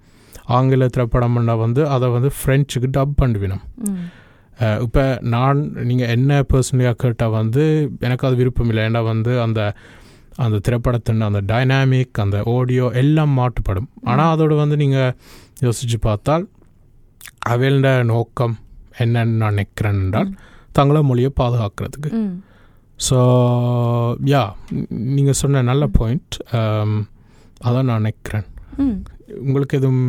ஆங்கில 0.56 0.86
திரைப்படம்னா 0.96 1.54
வந்து 1.58 1.88
அதை 1.94 2.08
வந்து 2.08 2.30
ஃப்ரெஞ்சுக்கு 2.38 2.88
டப் 2.96 3.18
பண்ணுவினோம். 3.22 3.64
இப்போ 4.84 5.02
நான் 5.34 5.58
நீங்கள் 5.88 6.12
என்ன 6.16 6.40
பர்சனலியாக 6.50 6.96
கேட்டால் 7.02 7.34
வந்து 7.38 7.64
எனக்கு 8.06 8.26
அது 8.28 8.38
விருப்பம் 8.40 8.70
இல்லை. 8.70 8.84
ஏன்னா 8.88 9.02
வந்து 9.12 9.32
அந்த 9.46 9.60
அந்த 10.44 10.56
திரைப்படத்தின் 10.66 11.26
அந்த 11.28 11.40
டைனாமிக் 11.50 12.22
அந்த 12.24 12.38
ஆடியோ 12.54 12.86
எல்லாம் 13.02 13.32
மாட்டுப்படும் 13.38 13.88
ஆனால் 14.10 14.32
அதோட 14.34 14.56
வந்து 14.62 14.76
நீங்கள் 14.82 15.14
யோசித்து 15.66 15.98
பார்த்தால் 16.08 16.44
அவையோட 17.52 17.88
நோக்கம் 18.12 18.56
என்னன்னு 19.04 19.38
நான் 19.42 19.56
நினைக்கிறேன் 19.56 19.98
என்றால் 20.04 20.30
தங்கள 20.78 21.00
மொழியை 21.08 21.30
பாதுகாக்கிறதுக்கு. 21.40 22.10
ஸோ 23.08 23.18
யா 24.32 24.42
நீங்கள் 25.16 25.38
சொன்ன 25.40 25.62
நல்ல 25.70 25.84
பாயிண்ட் 25.98 26.36
அதான் 27.66 27.88
நான் 27.90 28.02
நினைக்கிறேன். 28.02 28.46
உங்களுக்கு 29.46 29.78
எதுவும் 29.80 30.04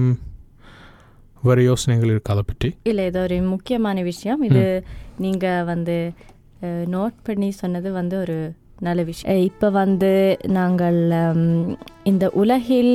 வேறு 1.47 1.61
யோசனைகள் 1.69 2.11
இருக்கு 2.13 2.33
அதை 2.33 2.43
பற்றி? 2.49 2.69
இல்லை 2.91 3.03
இது 3.09 3.19
ஒரு 3.25 3.37
முக்கியமான 3.53 4.01
விஷயம். 4.11 4.41
இது 4.49 4.63
நீங்கள் 5.25 5.67
வந்து 5.71 5.97
நோட் 6.95 7.17
பண்ணி 7.27 7.49
சொன்னது 7.61 7.89
வந்து 7.99 8.15
ஒரு 8.23 8.37
நல்ல 8.87 9.01
விஷயம். 9.09 9.39
இப்போ 9.49 9.67
வந்து 9.81 10.11
நாங்கள் 10.57 10.99
இந்த 12.11 12.25
உலகில் 12.41 12.93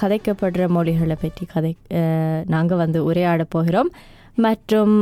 கதைக்கப்படுற 0.00 0.66
மொழிகளை 0.76 1.16
பற்றி 1.24 1.46
கதை 1.54 1.72
நாங்கள் 2.54 2.82
வந்து 2.84 3.00
உரையாட 3.08 3.44
போகிறோம். 3.56 3.90
மற்றும் 4.46 4.94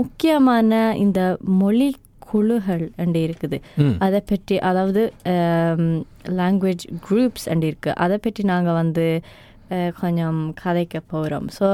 முக்கியமான 0.00 0.80
இந்த 1.04 1.20
மொழி 1.62 1.88
குழுகள் 2.30 2.84
அண்டு 3.02 3.18
இருக்குது. 3.26 3.58
அதை 4.06 4.20
பற்றி 4.30 4.56
அதாவது 4.68 5.02
லாங்குவேஜ் 6.40 6.84
குரூப்ஸ் 7.08 7.46
அண்ட் 7.52 7.66
இருக்குது 7.70 7.98
அதை 8.04 8.16
பற்றி 8.24 8.42
நாங்கள் 8.52 8.78
வந்து 8.82 9.06
கொஞ்சம் 10.00 10.40
கதைக்க 10.62 10.96
போகிறோம் 11.06 11.46
ஸோ 11.58 11.68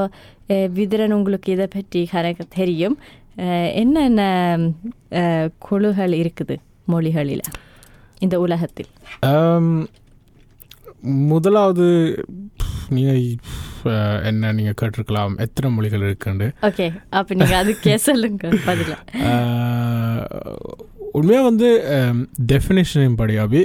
விதிரன் 0.73 1.11
உங்களுக்கு 1.11 1.49
இதை 1.51 1.67
பற்றி 1.67 2.01
கரைக்க 2.11 2.45
தெரியும் 2.55 2.97
என்னென்ன 3.75 4.21
குழுகள் 5.57 6.13
இருக்குது 6.13 6.57
மொழிகளில் 6.85 7.45
இந்த 8.19 8.35
உலகத்தில் 8.39 8.89
முதலாவது 11.31 11.85
நீங்கள் 12.89 13.21
என்ன 14.23 14.51
நீங்கள் 14.53 14.77
கேட்டிருக்கலாம் 14.81 15.33
எத்தனை 15.37 15.69
மொழிகள் 15.71 16.05
இருக்குண்டு 16.07 16.47
ஓகே 16.61 16.85
அப்போ 17.09 17.33
நீங்கள் 17.33 17.59
அதுக்கே 17.61 17.95
சொல்லுங்க 18.05 18.49
பதில 18.65 18.93
உண்மையாக 21.11 21.47
வந்து 21.47 21.69
டெஃபினேஷனின் 22.45 23.19
படியாவே 23.19 23.61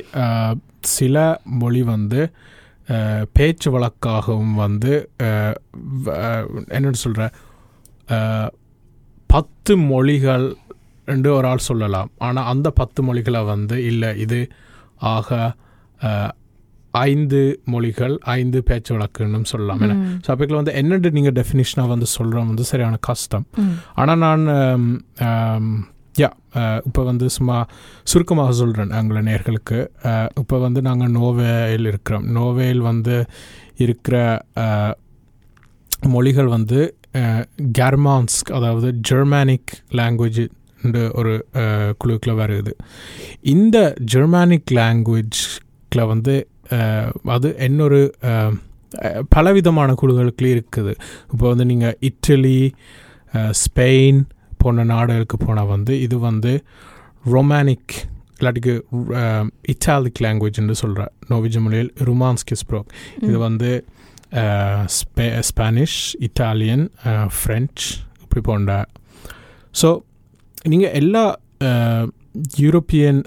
சில 0.88 1.16
மொழி 1.58 1.82
வந்து 1.82 2.20
பேச்சு 3.36 3.68
வழக்காகவும் 3.74 4.54
வந்து 4.64 4.92
என்னன்னு 6.76 7.00
சொல்கிற 7.04 7.24
பத்து 9.34 9.72
மொழிகள் 9.92 10.46
என்று 11.14 11.30
ஒரு 11.38 11.46
ஆள் 11.48 11.66
சொல்லலாம் 11.70 12.10
ஆனால் 12.26 12.48
அந்த 12.52 12.68
பத்து 12.80 13.00
மொழிகளை 13.08 13.40
வந்து 13.52 13.76
இல்லை 13.90 14.10
இது 14.24 14.40
ஆக 15.14 15.38
ஐந்து 16.94 17.40
மொழிகள் 17.72 18.14
ஐந்து 18.36 18.58
பேச்சு 18.68 18.90
வழக்குன்னு 18.94 19.50
சொல்லலாம் 19.52 19.80
ஏன்னா. 19.84 19.96
ஸோ 20.24 20.28
அப்போக்கில் 20.32 20.60
வந்து 20.60 20.74
என்னென்று 20.80 21.10
நீங்கள் 21.16 21.36
டெஃபினிஷனாக 21.38 21.92
வந்து 21.92 22.06
சொல்கிறோம் 22.14 22.48
வந்து 22.50 22.64
சரியான 22.70 22.96
கஷ்டம். 23.08 23.44
ஆனால் 24.00 24.20
நான் 24.24 24.44
யா 26.20 26.28
uh, 26.58 26.78
இப்போ 26.88 27.00
வந்து 27.04 27.26
சும்மா 27.28 27.56
சுருக்கமாக 28.02 28.52
சொல்கிறேன் 28.52 28.92
எங்களை 29.00 29.20
நேர்களுக்கு. 29.30 29.78
Uh, 30.10 30.26
இப்போ 30.40 30.56
வந்து 30.58 30.80
நாங்கள் 30.82 31.12
நோவேயில் 31.18 31.88
இருக்கிறோம். 31.92 32.26
நோவேயில் 32.38 32.82
வந்து 32.90 33.16
இருக்கிற 33.84 34.16
uh, 34.64 34.92
மொழிகள் 36.14 36.48
வந்து 36.56 36.80
கேர்மான்ஸ்க் 37.78 38.50
அதாவது 38.56 38.88
ஜெர்மானிக் 39.08 39.70
லாங்குவேஜ் 39.98 40.40
ஒரு 41.20 41.32
குழுக்கில் 42.00 42.38
வருது. 42.40 42.72
இந்த 43.54 43.76
ஜெர்மானிக் 44.12 44.72
லாங்குவேஜில் 44.80 46.08
வந்து 46.12 46.34
அது 47.36 47.48
இன்னொரு 47.68 48.00
பலவிதமான 49.28 49.94
குழுக்களுக்கு 50.02 50.52
இருக்குது. 50.54 50.92
இப்போ 51.32 51.44
வந்து 51.52 51.66
நீங்கள் 51.72 51.96
இட்டலி 52.10 52.60
ஸ்பெயின் 53.62 54.20
போன்ற 54.62 54.82
நாடுகளுக்கு 54.92 55.36
போனால் 55.46 55.72
வந்து 55.74 55.92
இது 56.06 56.16
வந்து 56.28 56.52
ரொமானிக் 57.34 57.94
இல்லாட்டிக்கு 58.40 58.74
இட்டாலிக் 59.72 60.20
லாங்குவேஜ்னு 60.24 60.76
சொல்கிற 60.82 61.04
நோவிஜ 61.30 61.60
மொழியில் 61.64 61.90
ருமான்ஸ்கி 62.08 62.56
ஸ்ப்ரோக் 62.60 62.90
இது 63.28 63.36
வந்து 63.46 63.70
ஸ்பே 64.96 65.26
ஸ்பானிஷ் 65.48 65.98
இட்டாலியன் 66.26 66.84
ஃப்ரெஞ்ச் 67.36 67.84
இப்படி 68.22 68.42
போன்ற. 68.48 68.72
ஸோ 69.80 69.88
நீங்கள் 70.70 70.94
எல்லா 71.00 71.24
யூரோப்பியன் 72.62 73.20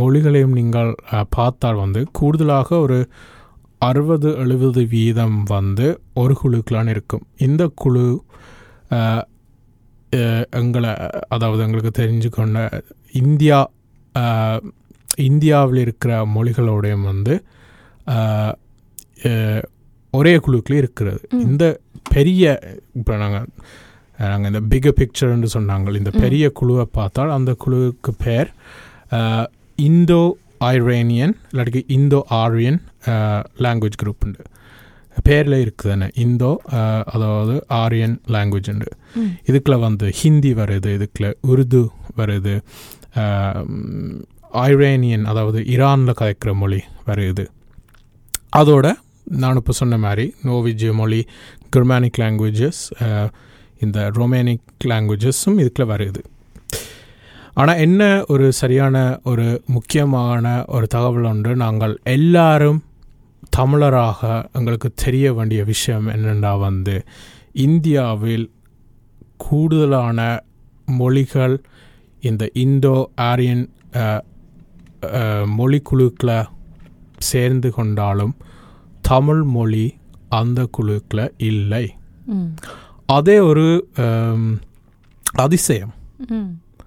மொழிகளையும் 0.00 0.54
நீங்கள் 0.58 0.92
பார்த்தால் 1.36 1.82
வந்து 1.84 2.02
கூடுதலாக 2.18 2.78
ஒரு 2.84 2.98
அறுபது 3.88 4.28
எழுபது 4.42 4.82
வீதம் 4.94 5.36
வந்து 5.54 5.86
ஒரு 6.22 6.34
குழுக்களான் 6.42 6.90
இருக்கும். 6.94 7.24
இந்த 7.46 7.62
குழு 7.82 8.06
எங்களை 10.60 10.92
அதாவது 11.28 11.62
எங்களுக்கு 11.62 11.92
தெரிஞ்சுக்கொண்ட 12.02 12.60
இந்தியா 13.22 13.58
இந்தியாவில் 15.28 15.80
இருக்கிற 15.82 16.12
மொழிகளோடையும் 16.26 17.08
வந்து 17.10 17.34
ஒரே 20.14 20.32
குழுக்களே 20.36 20.78
இருக்கிறது. 20.82 21.20
இந்த 21.30 21.64
பெரிய 22.14 22.44
இப்போ 22.94 23.16
நாங்கள் 23.16 23.46
நாங்கள் 24.18 24.50
இந்த 24.52 24.60
பிகர் 24.72 24.98
பிக்சர்னு 25.00 25.48
சொன்னாங்க 25.54 25.96
இந்த. 26.00 26.12
பெரிய 26.24 26.44
குழுவை 26.50 26.84
பார்த்தால் 26.98 27.30
அந்த 27.30 27.52
குழுவுக்கு 27.64 28.12
பேர் 28.24 28.50
இந்தோ 29.78 30.22
ஐரேனியன் 30.72 31.34
இல்லாட்டி 31.50 31.82
இந்தோ 31.96 32.20
ஆரியன் 32.42 32.78
லாங்குவேஜ் 33.64 34.00
குரூப் 34.02 34.24
உண்டு 34.26 34.44
பேரில் 35.24 35.56
இருக்குதுன்னு 35.64 36.08
இந்தோ 36.14 36.50
அதாவது 37.14 37.54
ஆரியன் 37.80 38.20
லாங்குவேஜ் 38.28 38.70
உண்டு. 38.72 38.88
ம். 39.14 39.32
இதுக்குள்ள 39.46 39.78
வந்து 39.78 40.06
ஹிந்தி 40.10 40.54
வருது 40.54 40.90
இதுக்குள்ள 40.96 41.28
உருது 41.42 41.82
வருது 42.16 42.54
ஐரேனியன் 44.66 45.24
அதாவது 45.24 45.58
ஈரானில் 45.64 46.18
கதைக்கிற 46.20 46.52
மொழி 46.54 46.80
வருது. 47.06 47.44
அதோட 48.56 48.86
நான் 49.24 49.56
இப்போ 49.56 49.72
சொன்ன 49.72 49.98
மாதிரி 49.98 50.34
நோவிஜிய 50.44 50.94
மொழி 50.94 51.20
குர்மானிக் 51.70 52.18
லாங்குவேஜஸ் 52.18 52.82
இந்த 53.78 54.10
ரொமேனிக் 54.10 54.84
லாங்குவேஜஸும் 54.84 55.58
இதுக்குள்ள 55.62 55.86
வருது. 55.94 56.20
ஆனால் 57.54 57.76
என்ன 57.76 58.02
ஒரு 58.28 58.52
சரியான 58.52 58.96
ஒரு 59.24 59.46
முக்கியமான 59.66 60.64
ஒரு 60.66 60.86
தகவல் 60.86 61.24
ஒன்று 61.24 61.56
நாங்கள் 61.56 61.94
எல்லாரும் 62.02 62.80
தமிழராக 63.52 64.20
எங்களுக்கு 64.52 64.92
தெரிய 64.94 65.32
வேண்டிய 65.32 65.64
விஷயம் 65.64 66.06
என்னென்னா 66.08 66.58
வந்து 66.60 66.96
இந்தியாவில் 67.60 68.46
கூடுதலான 69.36 70.20
மொழிகள் 70.96 71.56
இந்த 72.22 72.50
இந்தோ 72.56 72.96
ஆரியன் 73.24 73.64
அஹ், 73.94 74.22
அஹ், 75.12 75.46
மொழிக்குழுக்களை 75.58 76.38
சேர்ந்து 77.22 77.72
கொண்டாலும் 77.72 78.34
தமிழ் 79.04 79.42
மொழி 79.50 79.86
அந்த 80.30 80.66
குழுக்களை 80.70 81.26
இல்லை. 81.48 81.84
அதே 83.08 83.38
ஒரு 83.40 83.64
அதிசயம். 85.40 85.92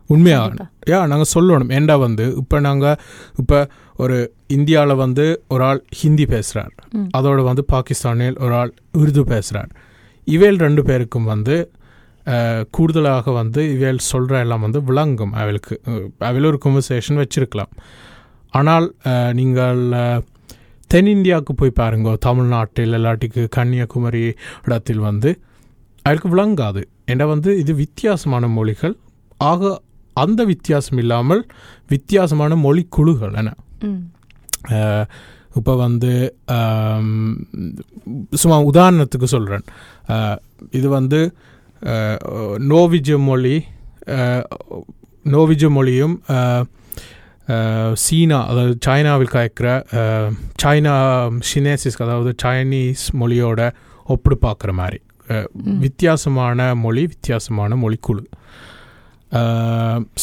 உண்மையாக. 0.10 0.66
யா 0.88 1.00
நாங்கள் 1.08 1.32
சொல்லணும். 1.34 1.72
ஏண்டா 1.72 1.96
வந்து 1.98 2.26
இப்போ 2.38 2.58
நாங்கள் 2.60 2.98
இப்போ 3.38 3.58
ஒரு 4.04 4.18
இந்தியாவில் 4.56 5.02
வந்து 5.04 5.26
ஒரு 5.54 5.64
ஆள் 5.70 5.82
ஹிந்தி 6.00 6.26
பேசுகிறார். 6.34 6.74
அதோட 7.18 7.40
வந்து 7.50 7.64
பாகிஸ்தானில் 7.74 8.38
ஒரு 8.46 8.54
ஆள் 8.60 8.72
உருது 9.02 9.24
பேசுகிறார் 9.32 9.72
இவேல் 10.28 10.60
ரெண்டு 10.66 10.82
பேருக்கும் 10.90 11.30
வந்து 11.34 11.56
கூடுதலாக 12.76 13.32
வந்து 13.40 13.62
இவேல் 13.76 14.02
சொல்கிற 14.12 14.40
எல்லாம் 14.46 14.64
வந்து 14.66 14.80
விளங்கும். 14.90 15.34
அவளுக்கு 15.42 15.76
அவள் 16.30 16.48
ஒரு 16.50 16.58
கன்வர்சேஷன் 16.66 17.22
வச்சிருக்கலாம். 17.22 17.72
ஆனால் 18.60 18.88
நீங்கள் 19.40 19.82
தென்னிந்தியாவுக்கு 20.94 21.54
போய் 21.62 21.80
பாருங்க. 21.82 22.10
தமிழ்நாட்டில் 22.28 22.96
இல்லாட்டிக்கு 22.98 23.42
கன்னியாகுமரி 23.58 24.24
இடத்தில் 24.68 25.02
வந்து 25.10 25.32
அவளுக்கு 26.06 26.30
விளங்காது. 26.36 26.82
ஏன்னா 27.12 27.26
வந்து 27.34 27.52
இது 27.62 27.74
வித்தியாசமான 27.84 28.48
மொழிகள். 28.58 28.96
ஆக 29.52 29.72
அந்த 30.24 30.44
வித்தியாசம் 30.52 31.00
இல்லாமல் 31.04 31.42
வித்தியாசமான 31.94 32.56
மொழி 32.66 32.84
குழுகள் 32.98 33.36
என்ன 33.42 33.52
ம் 33.58 33.69
இப்போ 35.56 35.76
வந்து 35.78 36.12
சும்மா 38.36 38.58
உதாரணத்துக்கு 38.66 39.28
சொல்கிறேன் 39.28 39.66
இது 40.72 40.88
வந்து 40.90 41.20
நோவிஜ 42.70 43.18
மொழி 43.20 43.56
நோவிஜ 45.26 45.70
மொழியும் 45.70 46.16
சீனா 47.98 48.48
அதாவது 48.48 48.78
சைனாவில் 48.86 49.28
கயக்கிற 49.28 49.68
அஹ், 49.94 50.32
சைனா 50.64 50.96
சினேசிஸ் 51.50 52.02
அதாவது 52.02 52.36
சைனீஸ் 52.44 53.06
மொழியோட 53.20 53.62
ஒப்பிடு 54.06 54.38
பார்க்குற 54.42 54.72
மாதிரி. 54.74 55.00
வித்தியாசமான 55.80 56.76
மொழி 56.76 57.02
வித்தியாசமான 57.06 57.76
மொழிக்குழு 57.76 58.24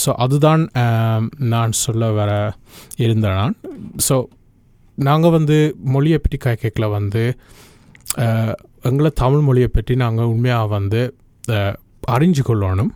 ஸோ 0.01 0.11
அதுதான் 0.16 0.62
ஆம், 0.77 1.29
நான் 1.47 1.73
சொல்ல 1.81 2.11
வர 2.12 2.31
இருந்தேன் 2.99 3.35
நான். 3.35 3.57
ஸோ 4.09 4.16
நாங்கள் 4.99 5.31
வந்து 5.31 5.57
மொழியை 5.87 6.19
பற்றி 6.19 6.38
கேட்கல 6.45 6.88
வந்து 6.90 7.23
அஹ், 8.19 8.55
எங்களை 8.83 9.11
தமிழ் 9.14 9.40
மொழியை 9.40 9.69
பற்றி 9.69 9.95
நாங்கள் 9.97 10.25
உண்மையாக 10.27 10.66
வந்து 10.71 11.01
அஹ், 11.49 11.75
அறிஞ்சு 12.09 12.42
கொள்ளணும். 12.42 12.92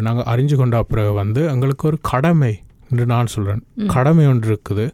நாங்கள் 0.00 0.26
அறிஞ்சு 0.26 0.56
கொண்ட 0.56 0.82
பிறகு 0.84 1.12
வந்து 1.14 1.42
எங்களுக்கு 1.48 1.84
ஒரு 1.86 1.98
கடமை 2.08 2.52
என்று 2.90 3.04
நான் 3.06 3.26
சொல்கிறேன். 3.26 3.62
கடமை 3.88 4.24
ஒன்று 4.26 4.48
இருக்குது. 4.48 4.86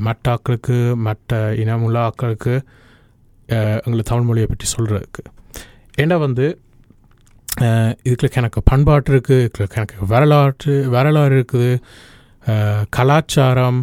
மற்ற 0.00 0.26
ஆக்களுக்கு 0.32 0.76
மற்ற 1.02 1.32
இனமுள்ள 1.62 1.98
ஆக்களுக்கு 2.06 2.54
அஹ், 3.48 3.80
எங்களுக்கு 3.82 4.10
தமிழ் 4.10 4.28
மொழியை 4.28 4.46
பற்றி 4.46 4.66
சொல்கிறதுக்கு 4.70 5.22
ஏன்னா 5.98 6.16
வந்து 6.18 6.46
இதுக்குள்ள 8.06 8.30
எனக்கு 8.40 8.60
பண்பாட்டு 8.70 9.10
இருக்குது 9.12 9.42
இதுக்குள்ள 9.42 9.76
எனக்கு 9.80 10.06
வரலாற்று 10.12 10.74
வரலாறு 10.94 11.34
இருக்குது. 11.38 11.72
கலாச்சாரம். 12.96 13.80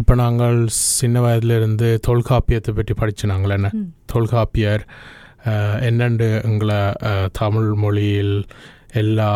இப்போ 0.00 0.14
நாங்கள் 0.14 0.58
சின்ன 0.98 1.16
வயதிலிருந்து 1.20 1.88
தொல்காப்பியத்தை 2.06 2.72
பற்றி 2.76 2.94
படிச்சு 3.00 3.24
நாங்கள் 3.32 3.54
என்ன. 3.56 3.70
தொல்காப்பியர். 4.12 4.84
என்னண்டு 5.88 6.28
எங்களை 6.48 6.80
தமிழ் 7.40 7.70
மொழியில் 7.84 8.36
எல்லா 9.02 9.30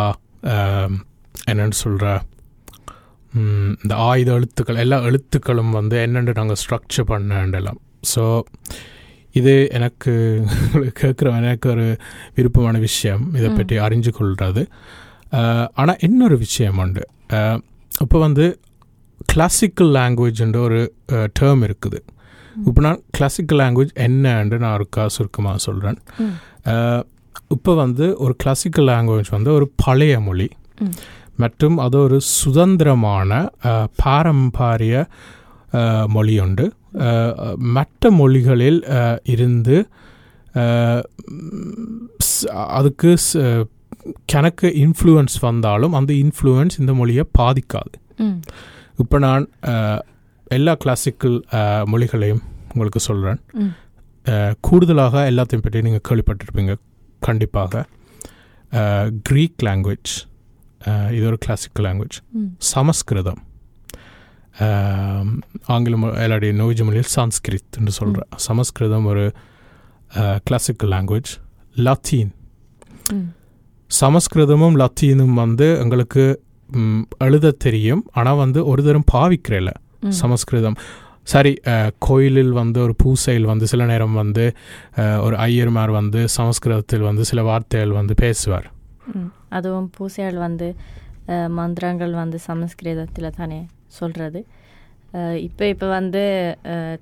என்னன்னு 1.50 1.76
சொல்கிற 1.82 2.06
இந்த 3.82 3.94
ஆயுத 4.08 4.30
எழுத்துக்கள் 4.38 4.82
எல்லா 4.84 4.98
எழுத்துக்களும் 5.08 5.72
வந்து 5.78 5.96
என்னென்று 6.06 6.34
நாங்கள் 6.38 6.60
ஸ்ட்ரக்சர் 6.62 7.10
பண்ணலாம் 7.10 7.80
ஸோ 8.14 8.22
இது 9.38 9.54
எனக்கு 9.76 10.12
கேட்குற 11.00 11.32
எனக்கு 11.40 11.68
ஒரு 11.74 11.86
விருப்பமான 12.36 12.76
விஷயம். 12.88 13.24
இதை. 13.38 13.48
பற்றி 13.58 13.76
அறிஞ்சு 13.86 14.10
கொள்வது 14.18 14.62
ஆனால் 15.80 16.00
இன்னொரு 16.06 16.36
விஷயம் 16.44 16.78
உண்டு. 16.84 17.02
இப்போ 18.04 18.18
வந்து 18.26 18.44
கிளாசிக்கல் 19.32 19.90
லாங்குவேஜ்ன்ற 19.98 20.58
ஒரு 20.68 20.80
டேர்ம் 21.38 21.62
இருக்குது. 21.68 21.98
இப்போ 22.68 22.80
நான் 22.86 23.00
கிளாசிக்கல் 23.16 23.60
லாங்குவேஜ் 23.62 23.92
என்னன்னு 24.06 24.58
நான் 24.62 24.74
ஒருக்கா 24.78 25.02
சுருக்கமாக 25.16 25.58
சொல்கிறேன். 25.66 25.98
இப்போ 27.56 27.72
வந்து 27.82 28.06
ஒரு 28.24 28.34
கிளாசிக்கல் 28.42 28.88
லாங்குவேஜ் 28.92 29.30
வந்து 29.36 29.50
ஒரு 29.58 29.66
பழைய 29.84 30.14
மொழி. 30.28 30.48
மற்றும் 31.42 31.76
அது 31.84 31.96
ஒரு 32.06 32.18
சுதந்திரமான 32.36 33.30
பாரம்பரிய 34.02 34.94
மொழி 36.14 36.34
உண்டு. 36.44 36.66
மற்ற 37.76 38.10
மொழிகளில் 38.20 38.80
இருந்து 39.34 39.78
அதுக்கு 42.78 43.10
கணக்கு 44.32 44.68
இன்ஃப்ளூயன்ஸ் 44.84 45.36
வந்தாலும் 45.46 45.96
அந்த 45.98 46.12
இன்ஃப்ளூயன்ஸ் 46.24 46.78
இந்த 46.82 46.92
மொழியை 47.00 47.24
பாதிக்காது. 47.38 47.96
இப்போ 49.02 49.16
நான் 49.26 49.46
எல்லா 50.56 50.74
கிளாசிக்கல் 50.82 51.36
மொழிகளையும் 51.92 52.42
உங்களுக்கு 52.72 53.00
சொல்கிறேன். 53.08 53.40
கூடுதலாக 54.66 55.24
எல்லாத்தையும் 55.30 55.64
பற்றி 55.64 55.82
நீங்கள் 55.88 56.06
கேள்விப்பட்டிருப்பீங்க 56.08 56.74
கண்டிப்பாக. 57.28 57.84
க்ரீக் 59.28 59.64
லாங்குவேஜ் 59.66 60.14
இது 61.16 61.24
ஒரு 61.30 61.38
கிளாசிக்கல் 61.44 61.86
லாங்குவேஜ் 61.86 62.18
சமஸ்கிருதம். 62.72 63.40
ஆங்கில 65.66 65.96
மொ- 65.96 66.14
இல்லாட்டி 66.24 66.50
நோவிஜ 66.52 66.84
மொழியில் 66.84 67.12
சான்ஸ்கிரித் 67.16 67.78
என்று 67.78 67.90
சொல்கிறேன் 67.90 68.28
சமஸ்கிருதம் 68.36 69.04
ஒரு 69.04 69.32
கிளாசிக்கல் 70.44 70.90
லாங்குவேஜ் 70.90 71.32
லத்தீன் 71.74 72.32
சமஸ்கிருதமும் 73.90 74.76
லத்தீனும் 74.82 75.34
வந்து 75.34 75.78
எங்களுக்கு 75.78 76.42
எழுத 77.18 77.50
தெரியும். 77.50 78.04
ஆனால் 78.12 78.36
வந்து 78.36 78.66
ஒரு 78.66 78.82
தரம் 78.82 79.04
பாவிக்கிறேல. 79.12 79.70
சமஸ்கிருதம். 80.08 80.76
சரி 81.22 81.52
கோயிலில் 81.98 82.52
வந்து 82.52 82.82
ஒரு 82.82 82.94
பூசையில் 83.04 83.42
வந்து 83.42 83.66
சில 83.66 83.86
நேரம் 83.86 84.12
வந்து 84.12 84.44
ஒரு 84.96 85.36
ஐயர்மார் 85.36 85.90
வந்து 85.90 86.28
சமஸ்கிருதத்தில் 86.28 87.00
வந்து 87.00 87.24
சில 87.24 87.42
வார்த்தைகள் 87.42 87.90
வந்து 87.90 88.14
பேசுவார். 88.14 88.72
அதுவும் 89.48 89.90
பூசையால் 89.98 90.38
வந்து 90.38 90.76
மந்திரங்கள் 91.48 92.12
வந்து 92.12 92.38
சமஸ்கிருதத்தில் 92.38 93.30
தானே 93.30 93.66
சொல்கிறது 93.96 94.40
இப்போ 95.42 95.64
இப்போ 95.66 95.86
வந்து 95.92 96.22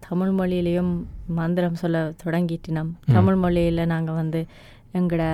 தமிழ் 0.04 0.32
மொழியிலையும் 0.32 0.90
மந்திரம் 1.38 1.80
சொல்ல 1.80 2.02
தொடங்கிட்டு 2.22 2.72
நம் 2.72 2.90
ம். 3.02 3.14
தமிழ் 3.14 3.38
மொழியில் 3.38 3.90
நாங்கள் 3.92 4.20
வந்து 4.20 4.40
எங்களோட 4.94 5.24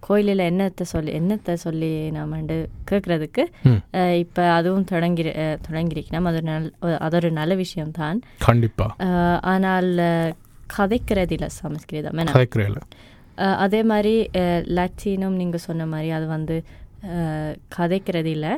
கோயிலில் 0.00 0.42
என்னத்தை 0.46 0.84
சொல்லி 0.86 1.10
என்னத்தை 1.18 1.54
சொல்லி 1.56 1.88
நாமண்டு 2.14 2.54
கேட்குறதுக்கு. 2.88 3.42
இப்போ 4.22 4.42
அதுவும் 4.54 4.86
தொடங்கி 4.86 5.24
தொடங்கியிருக்கணும் 5.66 6.28
அது 6.30 6.40
நல் 6.42 6.66
அது 6.98 7.16
ஒரு 7.16 7.30
நல்ல 7.32 7.54
விஷயம்தான் 7.60 8.18
கண்டிப்பா. 8.40 8.86
அஹ், 9.06 9.38
ஆனால் 9.52 9.90
கதைக்கிறதில்ல 10.72 11.46
சமஸ்கிருதம். 11.58 12.18
என்ன? 12.18 12.34
அதே 13.58 13.80
மாதிரி 13.88 14.14
லத்தீனும் 14.76 15.38
நீங்கள் 15.40 15.66
சொன்ன 15.66 15.86
மாதிரி 15.86 16.10
அது 16.12 16.26
வந்து 16.28 16.56
அஹ், 17.10 17.54
கதைக்கிறது 17.76 18.30
இல்லை. 18.36 18.52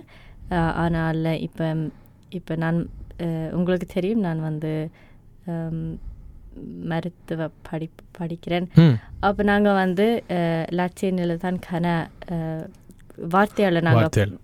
அஹ், 0.52 0.74
ஆனால் 0.82 1.18
இப்போ 1.46 1.66
இப்போ 2.38 2.54
நான் 2.64 2.78
உங்களுக்கு 3.58 3.86
தெரியும் 3.96 4.24
நான் 4.26 4.46
வந்து 4.48 4.72
மருத்துவ 6.90 7.40
படி 7.66 7.86
படிக்கிறேன். 8.18 8.66
அப்போ 9.26 9.42
நாங்கள் 9.50 9.78
வந்து 9.82 10.06
லத்தீனில் 10.78 11.42
தான் 11.44 11.58
கன 11.66 11.86
வார்த்தையால் 13.34 13.86
நாங்கள் 13.88 14.36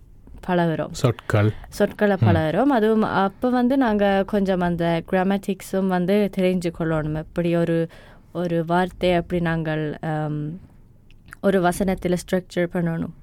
பழகுறோம். 0.47 0.93
சொற்கள். 1.01 1.49
சொற்களை 1.77 2.15
பழகுறோம். 2.25 2.71
அதுவும் 2.77 3.05
அப்போ 3.23 3.47
வந்து 3.59 3.75
நாங்கள் 3.85 4.27
கொஞ்சம் 4.33 4.65
அந்த 4.69 4.85
கிராமட்டிக்ஸும் 5.11 5.89
வந்து 5.95 6.15
தெரிஞ்சு 6.37 6.71
கொள்ளணும். 6.79 7.17
எப்படி 7.23 7.51
ஒரு 7.63 7.77
ஒரு 8.41 8.57
வார்த்தை 8.71 9.09
எப்படி 9.19 9.39
நாங்கள் 9.49 9.83
ஒரு 11.47 11.57
வசனத்தில் 11.67 12.21
ஸ்ட்ரக்சர் 12.23 12.73
பண்ணணும் 12.75 13.15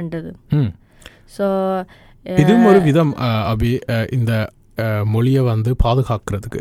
என்றது. 0.00 0.32
ஸோ 1.36 1.46
இதுவும் 2.40 2.66
ஒரு 2.70 2.80
விதம் 2.88 3.12
அபி 3.52 3.70
இந்த 4.16 4.32
மொழியை 5.14 5.42
வந்து 5.50 5.70
பாதுகாக்கிறதுக்கு. 5.84 6.60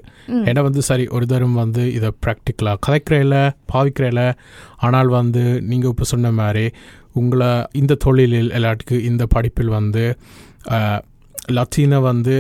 ஏன்னா 0.49 0.61
வந்து 0.67 0.81
சரி 0.87 1.05
ஒரு 1.15 1.25
தரம் 1.31 1.59
வந்து 1.61 1.83
இதை 1.97 2.09
ப்ராக்டிக்கலாக 2.23 2.81
கதைக்கிறேல 2.85 3.35
பாவிக்கிறேல 3.73 4.21
ஆனால் 4.85 5.09
வந்து 5.19 5.43
நீங்கள் 5.69 5.91
இப்போ 5.93 6.05
சொன்ன 6.13 6.31
மாதிரி 6.39 6.65
உங்களை 7.21 7.51
இந்த 7.81 7.97
தொழிலில் 8.05 8.51
எல்லாத்துக்கு 8.57 8.97
இந்த 9.09 9.23
படிப்பில் 9.35 9.75
வந்து 9.79 10.03
லத்தீனை 11.57 11.99
வந்து 12.09 12.35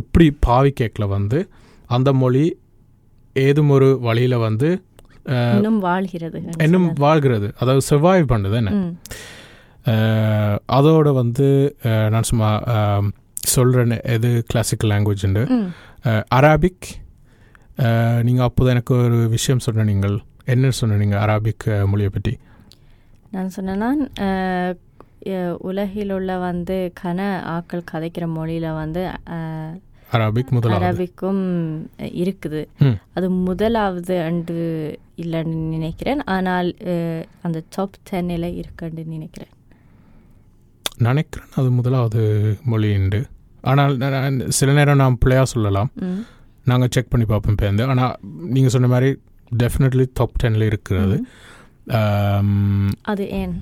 இப்படி 0.00 0.26
பாவிக்கல 0.46 1.06
வந்து 1.16 1.40
அந்த 1.96 2.10
மொழி 2.22 2.44
ஏதும் 3.36 3.72
ஒரு 3.76 3.88
வழியில் 4.06 4.36
வந்து 4.46 4.68
இன்னும் 5.54 5.78
வாழ்கிறது 5.86 6.38
இன்னும் 6.64 6.86
வாழ்கிறது. 7.04 7.48
அதாவது 7.60 7.82
சர்வைவ் 7.90 8.30
பண்ணுது 8.32 8.56
என்ன? 8.60 8.72
அதோட 10.76 11.08
வந்து 11.22 11.48
நான் 12.12 12.28
சும்மா 12.30 12.50
சொல்கிறேன் 13.54 13.96
எது 14.14 14.30
கிளாசிக்கல் 14.50 14.90
லாங்குவேஜ்ண்டு 14.92 15.42
அராபிக் 16.38 16.88
நீங்கள் 18.26 18.46
அப்போது 18.48 18.72
எனக்கு 18.74 18.94
ஒரு 19.04 19.18
விஷயம் 19.36 19.64
சொன்ன 19.66 19.86
நீங்கள். 19.92 20.16
என்ன 20.54 20.70
சொன்ன 20.80 20.98
நீங்கள் 21.02 21.22
அராபிக் 21.24 21.66
மொழியை 21.92 22.10
பற்றி? 22.16 22.34
நான் 23.34 23.54
சொன்னேன்னா 23.56 23.90
உலகில் 25.68 26.12
உள்ள 26.16 26.32
வந்து 26.48 26.76
கன 27.00 27.20
ஆக்கள் 27.54 27.88
கதைக்கிற 27.92 28.24
மொழியில் 28.34 28.68
வந்து 28.82 29.02
அராபிக் 30.16 30.52
முதலாவது. 30.56 30.86
அரபிக்கும் 30.88 31.42
இருக்குது. 32.22 32.60
அது 33.16 33.28
முதலாவது 33.48 34.14
அண்டு 34.28 34.56
இல்லைன்னு 35.22 35.58
நினைக்கிறேன். 35.74 36.22
ஆனால் 36.34 36.70
அந்த 37.46 37.58
டாப் 37.76 37.98
டென்னில் 38.10 38.48
இருக்குன்னு 38.60 39.04
நினைக்கிறேன். 39.14 39.52
நினைக்கிறேன் 41.06 41.50
அது 41.58 41.68
முதலாவது 41.70 42.22
மொழி 42.64 42.88
உண்டு 42.98 43.20
ஆனால் 43.70 43.94
சில 44.58 44.72
நேரம் 44.72 45.00
நான் 45.02 45.18
பிள்ளையாக 45.20 45.48
சொல்லலாம். 45.52 45.90
நாங்கள் 46.64 46.92
செக் 46.94 47.10
பண்ணி 47.10 47.26
பார்ப்போம் 47.26 47.58
பேருந்து. 47.60 47.84
ஆனால் 47.92 48.14
நீங்கள் 48.54 48.74
சொன்ன 48.74 48.88
மாதிரி 48.92 49.10
டெஃபினெட்லி 49.62 50.04
டாப் 50.12 50.38
டென்னில் 50.42 50.66
இருக்கிறது. 50.70 51.16
அது 53.12 53.24
ஏன்? 53.40 53.54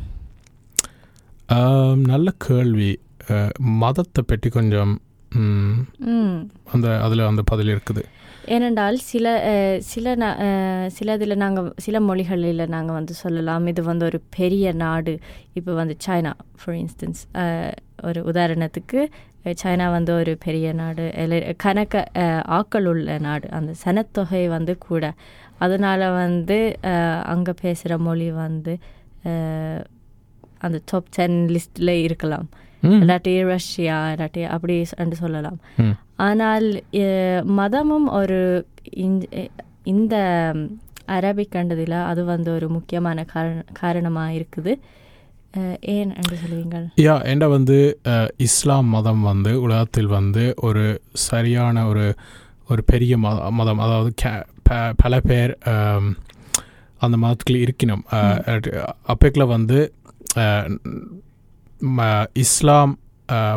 நல்ல 2.12 2.29
கேள்வி. 2.47 2.90
மதத்தை 3.83 4.23
பற்றி 4.27 4.49
கொஞ்சம் 4.51 4.92
அந்த 6.75 6.87
அதில் 7.07 7.31
அந்த 7.31 7.42
பதில் 7.51 7.73
இருக்குது. 7.75 8.03
ஏனென்றால் 8.55 8.97
சில 9.11 9.27
சில 9.92 10.14
சில 10.97 11.14
இதில் 11.18 11.42
நாங்கள் 11.42 11.68
சில 11.85 12.01
மொழிகளில் 12.09 12.73
நாங்கள் 12.75 12.97
வந்து 12.99 13.14
சொல்லலாம். 13.20 13.66
இது 13.73 13.83
வந்து 13.90 14.05
ஒரு 14.11 14.18
பெரிய 14.38 14.73
நாடு. 14.83 15.14
இப்போ 15.59 15.73
வந்து 15.81 15.94
சைனா 16.07 16.33
ஃபார் 16.61 16.77
இன்ஸ்டன்ஸ் 16.83 17.23
ஒரு 18.09 18.20
உதாரணத்துக்கு 18.31 19.01
சைனா 19.62 19.87
வந்து 19.97 20.12
ஒரு 20.20 20.33
பெரிய 20.44 20.66
நாடு. 20.81 21.07
கணக்க 21.64 22.05
ஆக்கள் 22.59 22.87
உள்ள 22.92 23.16
நாடு. 23.29 23.47
அந்த 23.59 23.73
சனத்தொகை 23.85 24.44
வந்து 24.57 24.75
கூட. 24.88 25.12
அதனால் 25.64 26.07
வந்து 26.23 26.59
அங்கே 27.33 27.55
பேசுகிற 27.62 27.99
மொழி 28.09 28.29
வந்து 28.44 28.75
அந்த 30.66 30.79
டாப் 30.90 31.11
டென் 31.16 31.38
லிஸ்ட்டில் 31.55 31.94
இருக்கலாம். 32.07 32.47
இல்லாட்டி 32.88 33.42
ரஷ்யா 33.42 34.09
இல்லாட்டி 34.09 34.44
அப்படி 34.44 34.85
என்று 34.97 35.16
சொல்லலாம். 35.16 35.61
ஆனால் 36.16 36.83
மதமும் 37.44 38.09
ஒரு 38.09 38.66
இந்த- 39.85 40.57
அரபிக் 41.09 41.51
கண்டதில் 41.51 41.90
அது 41.90 42.25
வந்து 42.25 42.55
ஒரு 42.55 42.68
முக்கியமான 42.68 43.25
காரண 43.25 43.64
காரணமாக 43.73 44.33
இருக்குது. 44.33 44.75
ஏன் 45.81 46.14
என்று 46.14 46.37
சொல்லுவீங்கள்? 46.37 46.88
யா 46.97 47.25
என்ன 47.25 47.49
வந்து 47.49 48.01
இஸ்லாம் 48.37 48.87
மதம் 48.87 49.20
வந்து 49.20 49.61
உலகத்தில் 49.61 50.07
வந்து 50.07 50.55
ஒரு 50.57 51.01
சரியான 51.12 51.87
ஒரு 51.87 52.14
ஒரு 52.68 52.85
பெரிய 52.85 53.18
மத 53.18 53.51
மதம் 53.51 53.79
அதாவது 53.79 54.14
கே- 54.23 54.92
பல 54.97 55.20
பேர் 55.20 55.59
அந்த 56.99 57.16
மதத்துக்குள்ள 57.23 57.68
இருக்கணும். 57.68 58.92
அப்பேக்கில் 59.03 59.44
வந்து 59.44 59.92
இஸ்லாம் 62.44 62.92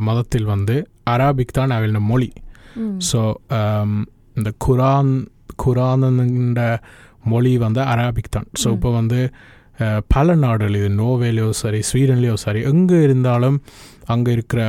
மதத்தில் 0.08 0.48
வந்து 0.54 0.76
அரபிக் 1.14 1.58
தான் 1.58 1.74
அவளோட 1.76 2.00
மொழி. 2.12 2.30
ஸோ 3.10 3.20
இந்த 4.40 4.50
குரான் 4.66 5.14
குரான்ன்ற 5.64 6.62
மொழி 7.32 7.52
வந்து 7.66 7.82
அரபிக் 7.94 8.34
தான் 8.36 8.48
ஸோ. 8.62 8.68
இப்போ 8.76 8.90
வந்து 9.00 9.20
பல 10.14 10.36
நாடுகள் 10.44 10.78
இது 10.80 10.90
நோவேலையோ 11.02 11.50
சரி 11.62 11.80
ஸ்வீடன்லேயோ 11.90 12.36
சரி 12.44 12.62
எங்கே 12.72 13.00
இருந்தாலும் 13.08 13.58
அங்கே 14.14 14.32
இருக்கிற 14.38 14.62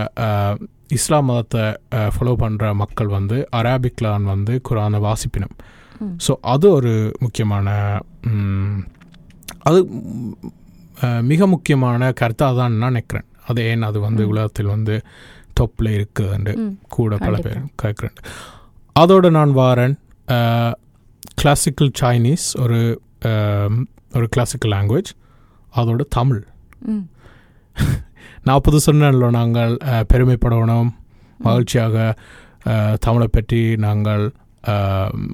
இஸ்லாம் 0.97 1.29
மதத்தை 1.31 1.65
ஃபாலோ 2.15 2.35
பண்ணுற 2.43 2.73
மக்கள் 2.83 3.11
வந்து 3.19 3.37
அரபிக்லான் 3.61 4.27
வந்து 4.35 4.55
குரானை 4.69 4.99
வாசிப்பினம். 5.07 5.55
ஸோ 6.27 6.33
அது 6.53 6.67
ஒரு 6.79 6.93
முக்கியமான 7.25 7.69
அது 9.69 9.81
மிக 11.31 11.47
முக்கியமான 11.55 12.11
கருத்தாக 12.21 12.57
தான் 12.61 12.77
நான் 12.83 12.93
நினைக்கிறேன் 12.93 13.28
அது 13.49 13.63
ஏன் 13.63 13.83
அது 13.83 13.99
வந்து. 14.01 14.23
உலகத்தில் 14.29 14.67
வந்து 14.67 14.95
டொப்பில் 15.61 15.91
இருக்குதுண்டு. 15.99 16.53
கூட 16.89 17.17
பல. 17.17 17.37
பேர் 17.37 17.63
கேட்குறேன் 17.83 18.17
அதோட 19.01 19.31
நான் 19.31 19.53
வாரன் 19.53 19.97
கிளாசிக்கல் 21.35 21.93
சைனீஸ் 22.01 22.47
ஒரு 22.63 22.81
ஒரு 24.15 24.27
கிளாசிக்கல் 24.29 24.73
லாங்குவேஜ் 24.73 25.11
அதோட 25.73 26.03
தமிழ். 26.09 26.43
நான் 28.47 28.63
புது 28.63 28.79
சொன்னேன்ல 28.87 29.31
நாங்கள் 29.31 29.73
பெருமைப்படணும் 30.13 30.91
மகிழ்ச்சியாக 31.39 31.97
தமிழை 33.01 33.29
பற்றி 33.33 33.61
நாங்கள் 33.77 34.25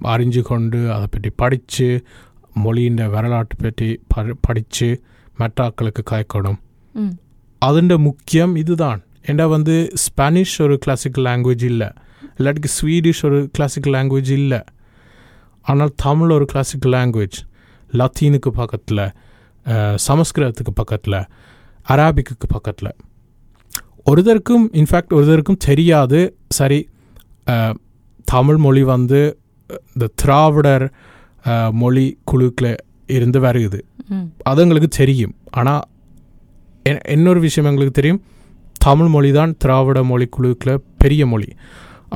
அறிஞ்சு 0.04 0.42
கொண்டு 0.42 0.92
அதை 0.92 1.06
பற்றி 1.10 1.30
படித்து 1.42 1.88
மொழியின் 2.54 3.00
வரலாற்று 3.08 3.56
பற்றி 3.62 3.88
ப 4.06 4.24
படித்து 4.40 4.88
மெட்டாக்களுக்கு 5.38 6.02
காய்க்கணும். 6.10 6.58
അതിൻ്റെ 7.63 7.97
മുഖ്യം 8.05 8.51
ഇതുതാണ് 8.61 9.01
എൻ്റെ 9.25 9.45
വന്ന് 9.47 9.75
സ്പാനിഷ് 10.03 10.59
ഒരു 10.65 10.75
ക്ലാസിക്കൽ 10.83 11.23
ലാംഗ്വേജ് 11.25 11.65
ഇല്ല 11.65 11.83
ഇല്ലാട്ടിക്ക് 12.37 12.71
സ്വീഡിഷ് 12.75 13.23
ഒരു 13.27 13.39
ക്ലാസിക്കൽ 13.55 13.91
ലാംഗ്വേജ് 13.95 14.33
ഇല്ല 14.37 14.53
ஆனால் 15.65 15.91
தமிழ் 16.03 16.31
ஒரு 16.35 16.45
கிளாசிக்கல் 16.51 16.93
லாங்குவேஜ் 16.95 17.37
லத்தீனுக்கு 17.91 18.51
பக்கத்தில் 18.55 19.03
சமஸ்கிருதத்துக்கு 20.05 20.73
பக்கத்தில் 20.75 21.19
அராபிக்கு 21.85 22.33
பக்கத்தில் 22.49 22.91
ஒருத்தருக்கும் 24.05 24.65
இன்ஃபேக்ட் 24.75 25.15
ஒருத்தருக்கும் 25.15 25.63
தெரியாது 25.65 26.19
சரி 26.51 26.79
அஹ், 27.47 27.75
தமிழ் 28.27 28.59
மொழி 28.59 28.83
வந்து 28.89 29.19
அஹ், 29.69 29.81
இந்த 29.89 30.07
திராவிடர் 30.21 30.85
அஹ், 31.45 31.71
மொழி 31.75 32.05
குழுக்கில் 32.25 32.71
இருந்து 33.09 33.39
வருகுது 33.41 33.79
ம். 34.09 34.27
அது 34.43 34.61
எங்களுக்கு 34.63 34.89
தெரியும் 34.97 35.35
ஆனால் 35.51 35.83
இன்னொரு 37.14 37.40
விஷயம் 37.46 37.68
எங்களுக்கு 37.70 37.98
தெரியும். 37.98 38.22
தமிழ் 38.86 39.10
மொழி 39.14 39.30
தான் 39.38 39.52
திராவிட 39.62 39.98
மொழி 40.10 40.26
குழுக்கில் 40.36 40.82
பெரிய 41.02 41.22
மொழி. 41.32 41.48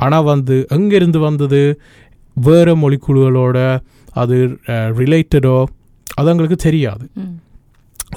ஆனால் 0.03 0.27
வந்து 0.31 0.55
எங்கேருந்து 0.75 1.19
வந்தது? 1.27 1.61
வேறு 2.37 2.73
மொழிக்குழுகளோட 2.83 3.57
அது 4.21 4.35
ரிலேட்டடோ 4.99 5.57
அது 6.19 6.29
எங்களுக்கு 6.33 6.57
தெரியாது. 6.67 7.05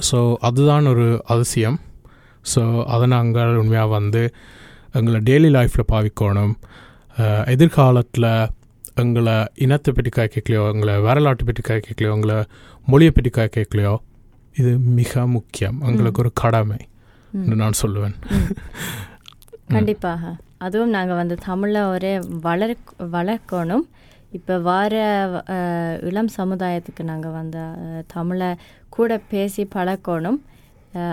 ஸோ 0.09 0.19
அதுதான் 0.47 0.85
ஒரு 0.91 1.07
அதிசயம். 1.33 1.77
ஸோ 2.53 2.61
அதை 2.93 3.05
நாங்கள் 3.15 3.59
உண்மையாக 3.61 3.93
வந்து 3.97 4.23
எங்களை 4.99 5.19
டெய்லி 5.29 5.49
லைஃப்பில் 5.57 5.91
பாவிக்கணும். 5.93 6.53
எதிர்காலத்தில் 7.53 8.31
எங்களை 9.01 9.35
இனத்தை 9.65 9.91
பற்றி 9.97 10.11
கேட்கலையோ 10.17 10.63
எங்களை 10.73 10.95
வரலாற்றை 11.07 11.45
பற்றி 11.47 11.63
கேட்கலையோ 11.69 12.11
எங்களை 12.17 12.37
மொழியை 12.87 13.11
பற்றி 13.11 13.31
கேட்கலையோ 13.37 13.93
இது 14.59 14.71
மிக 14.99 15.25
முக்கியம். 15.35 15.77
எங்களுக்கு 15.89 16.21
ஒரு 16.23 16.31
கடமை 16.41 16.79
என்று 17.39 17.55
நான் 17.61 17.81
சொல்லுவேன். 17.81 18.15
கண்டிப்பாக. 19.75 20.31
அதுவும் 20.65 20.95
நாங்கள் 20.95 21.19
வந்து 21.21 21.35
தமிழை 21.49 21.81
ஒரே 21.93 22.13
வளர் 22.47 22.75
வளர்க்கணும். 23.15 23.85
இப்போ 24.37 24.53
வார 24.67 24.93
இளம் 26.09 26.29
சமுதாயத்துக்கு 26.37 27.03
நாங்கள் 27.11 27.35
வந்து 27.39 27.63
தமிழை 28.15 28.49
கூட 28.95 29.17
பேசி 29.33 29.63
பழக்கணும். 29.75 30.39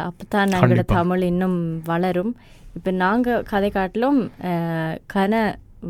அப்போ 0.07 0.24
தான் 0.35 0.55
கண்டிப்பா. 0.62 0.94
தமிழ் 0.98 1.22
இன்னும் 1.31 1.59
வளரும். 1.90 2.33
இப்போ 2.79 2.90
நாங்கள் 3.05 3.44
கதை 3.50 3.70
காட்டிலும் 3.76 4.18
கன 5.14 5.42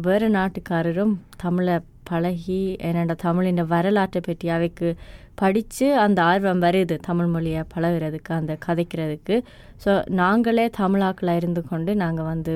வேறு 0.06 0.28
நாட்டுக்காரரும் 0.38 1.14
தமிழை 1.44 1.76
பழகி 2.02 2.76
என்னோட 2.88 3.14
தமிழின் 3.22 3.64
வரலாற்றை 3.74 4.20
பற்றி 4.26 4.48
அவைக்கு 4.48 4.88
படித்து 5.34 5.86
அந்த 5.98 6.22
ஆர்வம் 6.22 6.62
வருது 6.62 6.96
தமிழ் 7.08 7.26
மொழியை 7.26 7.62
பழகுறதுக்கு 7.74 8.32
அந்த 8.38 8.58
கதைக்கிறதுக்கு. 8.66 9.36
ஸோ 9.84 9.92
நாங்களே 10.20 10.66
தமிழாக்களாக 10.78 11.40
இருந்து 11.42 11.62
கொண்டு 11.68 11.94
நாங்கள் 11.94 12.24
வந்து 12.24 12.54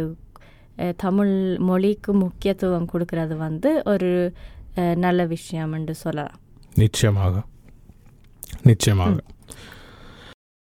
தமிழ் 0.96 1.34
மொழிக்கு 1.58 2.12
முக்கியத்துவம் 2.14 2.88
கொடுக்கறது 2.92 3.36
வந்து 3.36 3.82
ஒரு 3.84 4.10
நல்ல 5.04 5.26
விஷயம் 5.26 5.72
என்று 5.72 5.94
சொல்லலாம். 5.94 6.38
நிச்சயமாக. 6.74 7.42
நிச்சயமாக. 8.62 9.16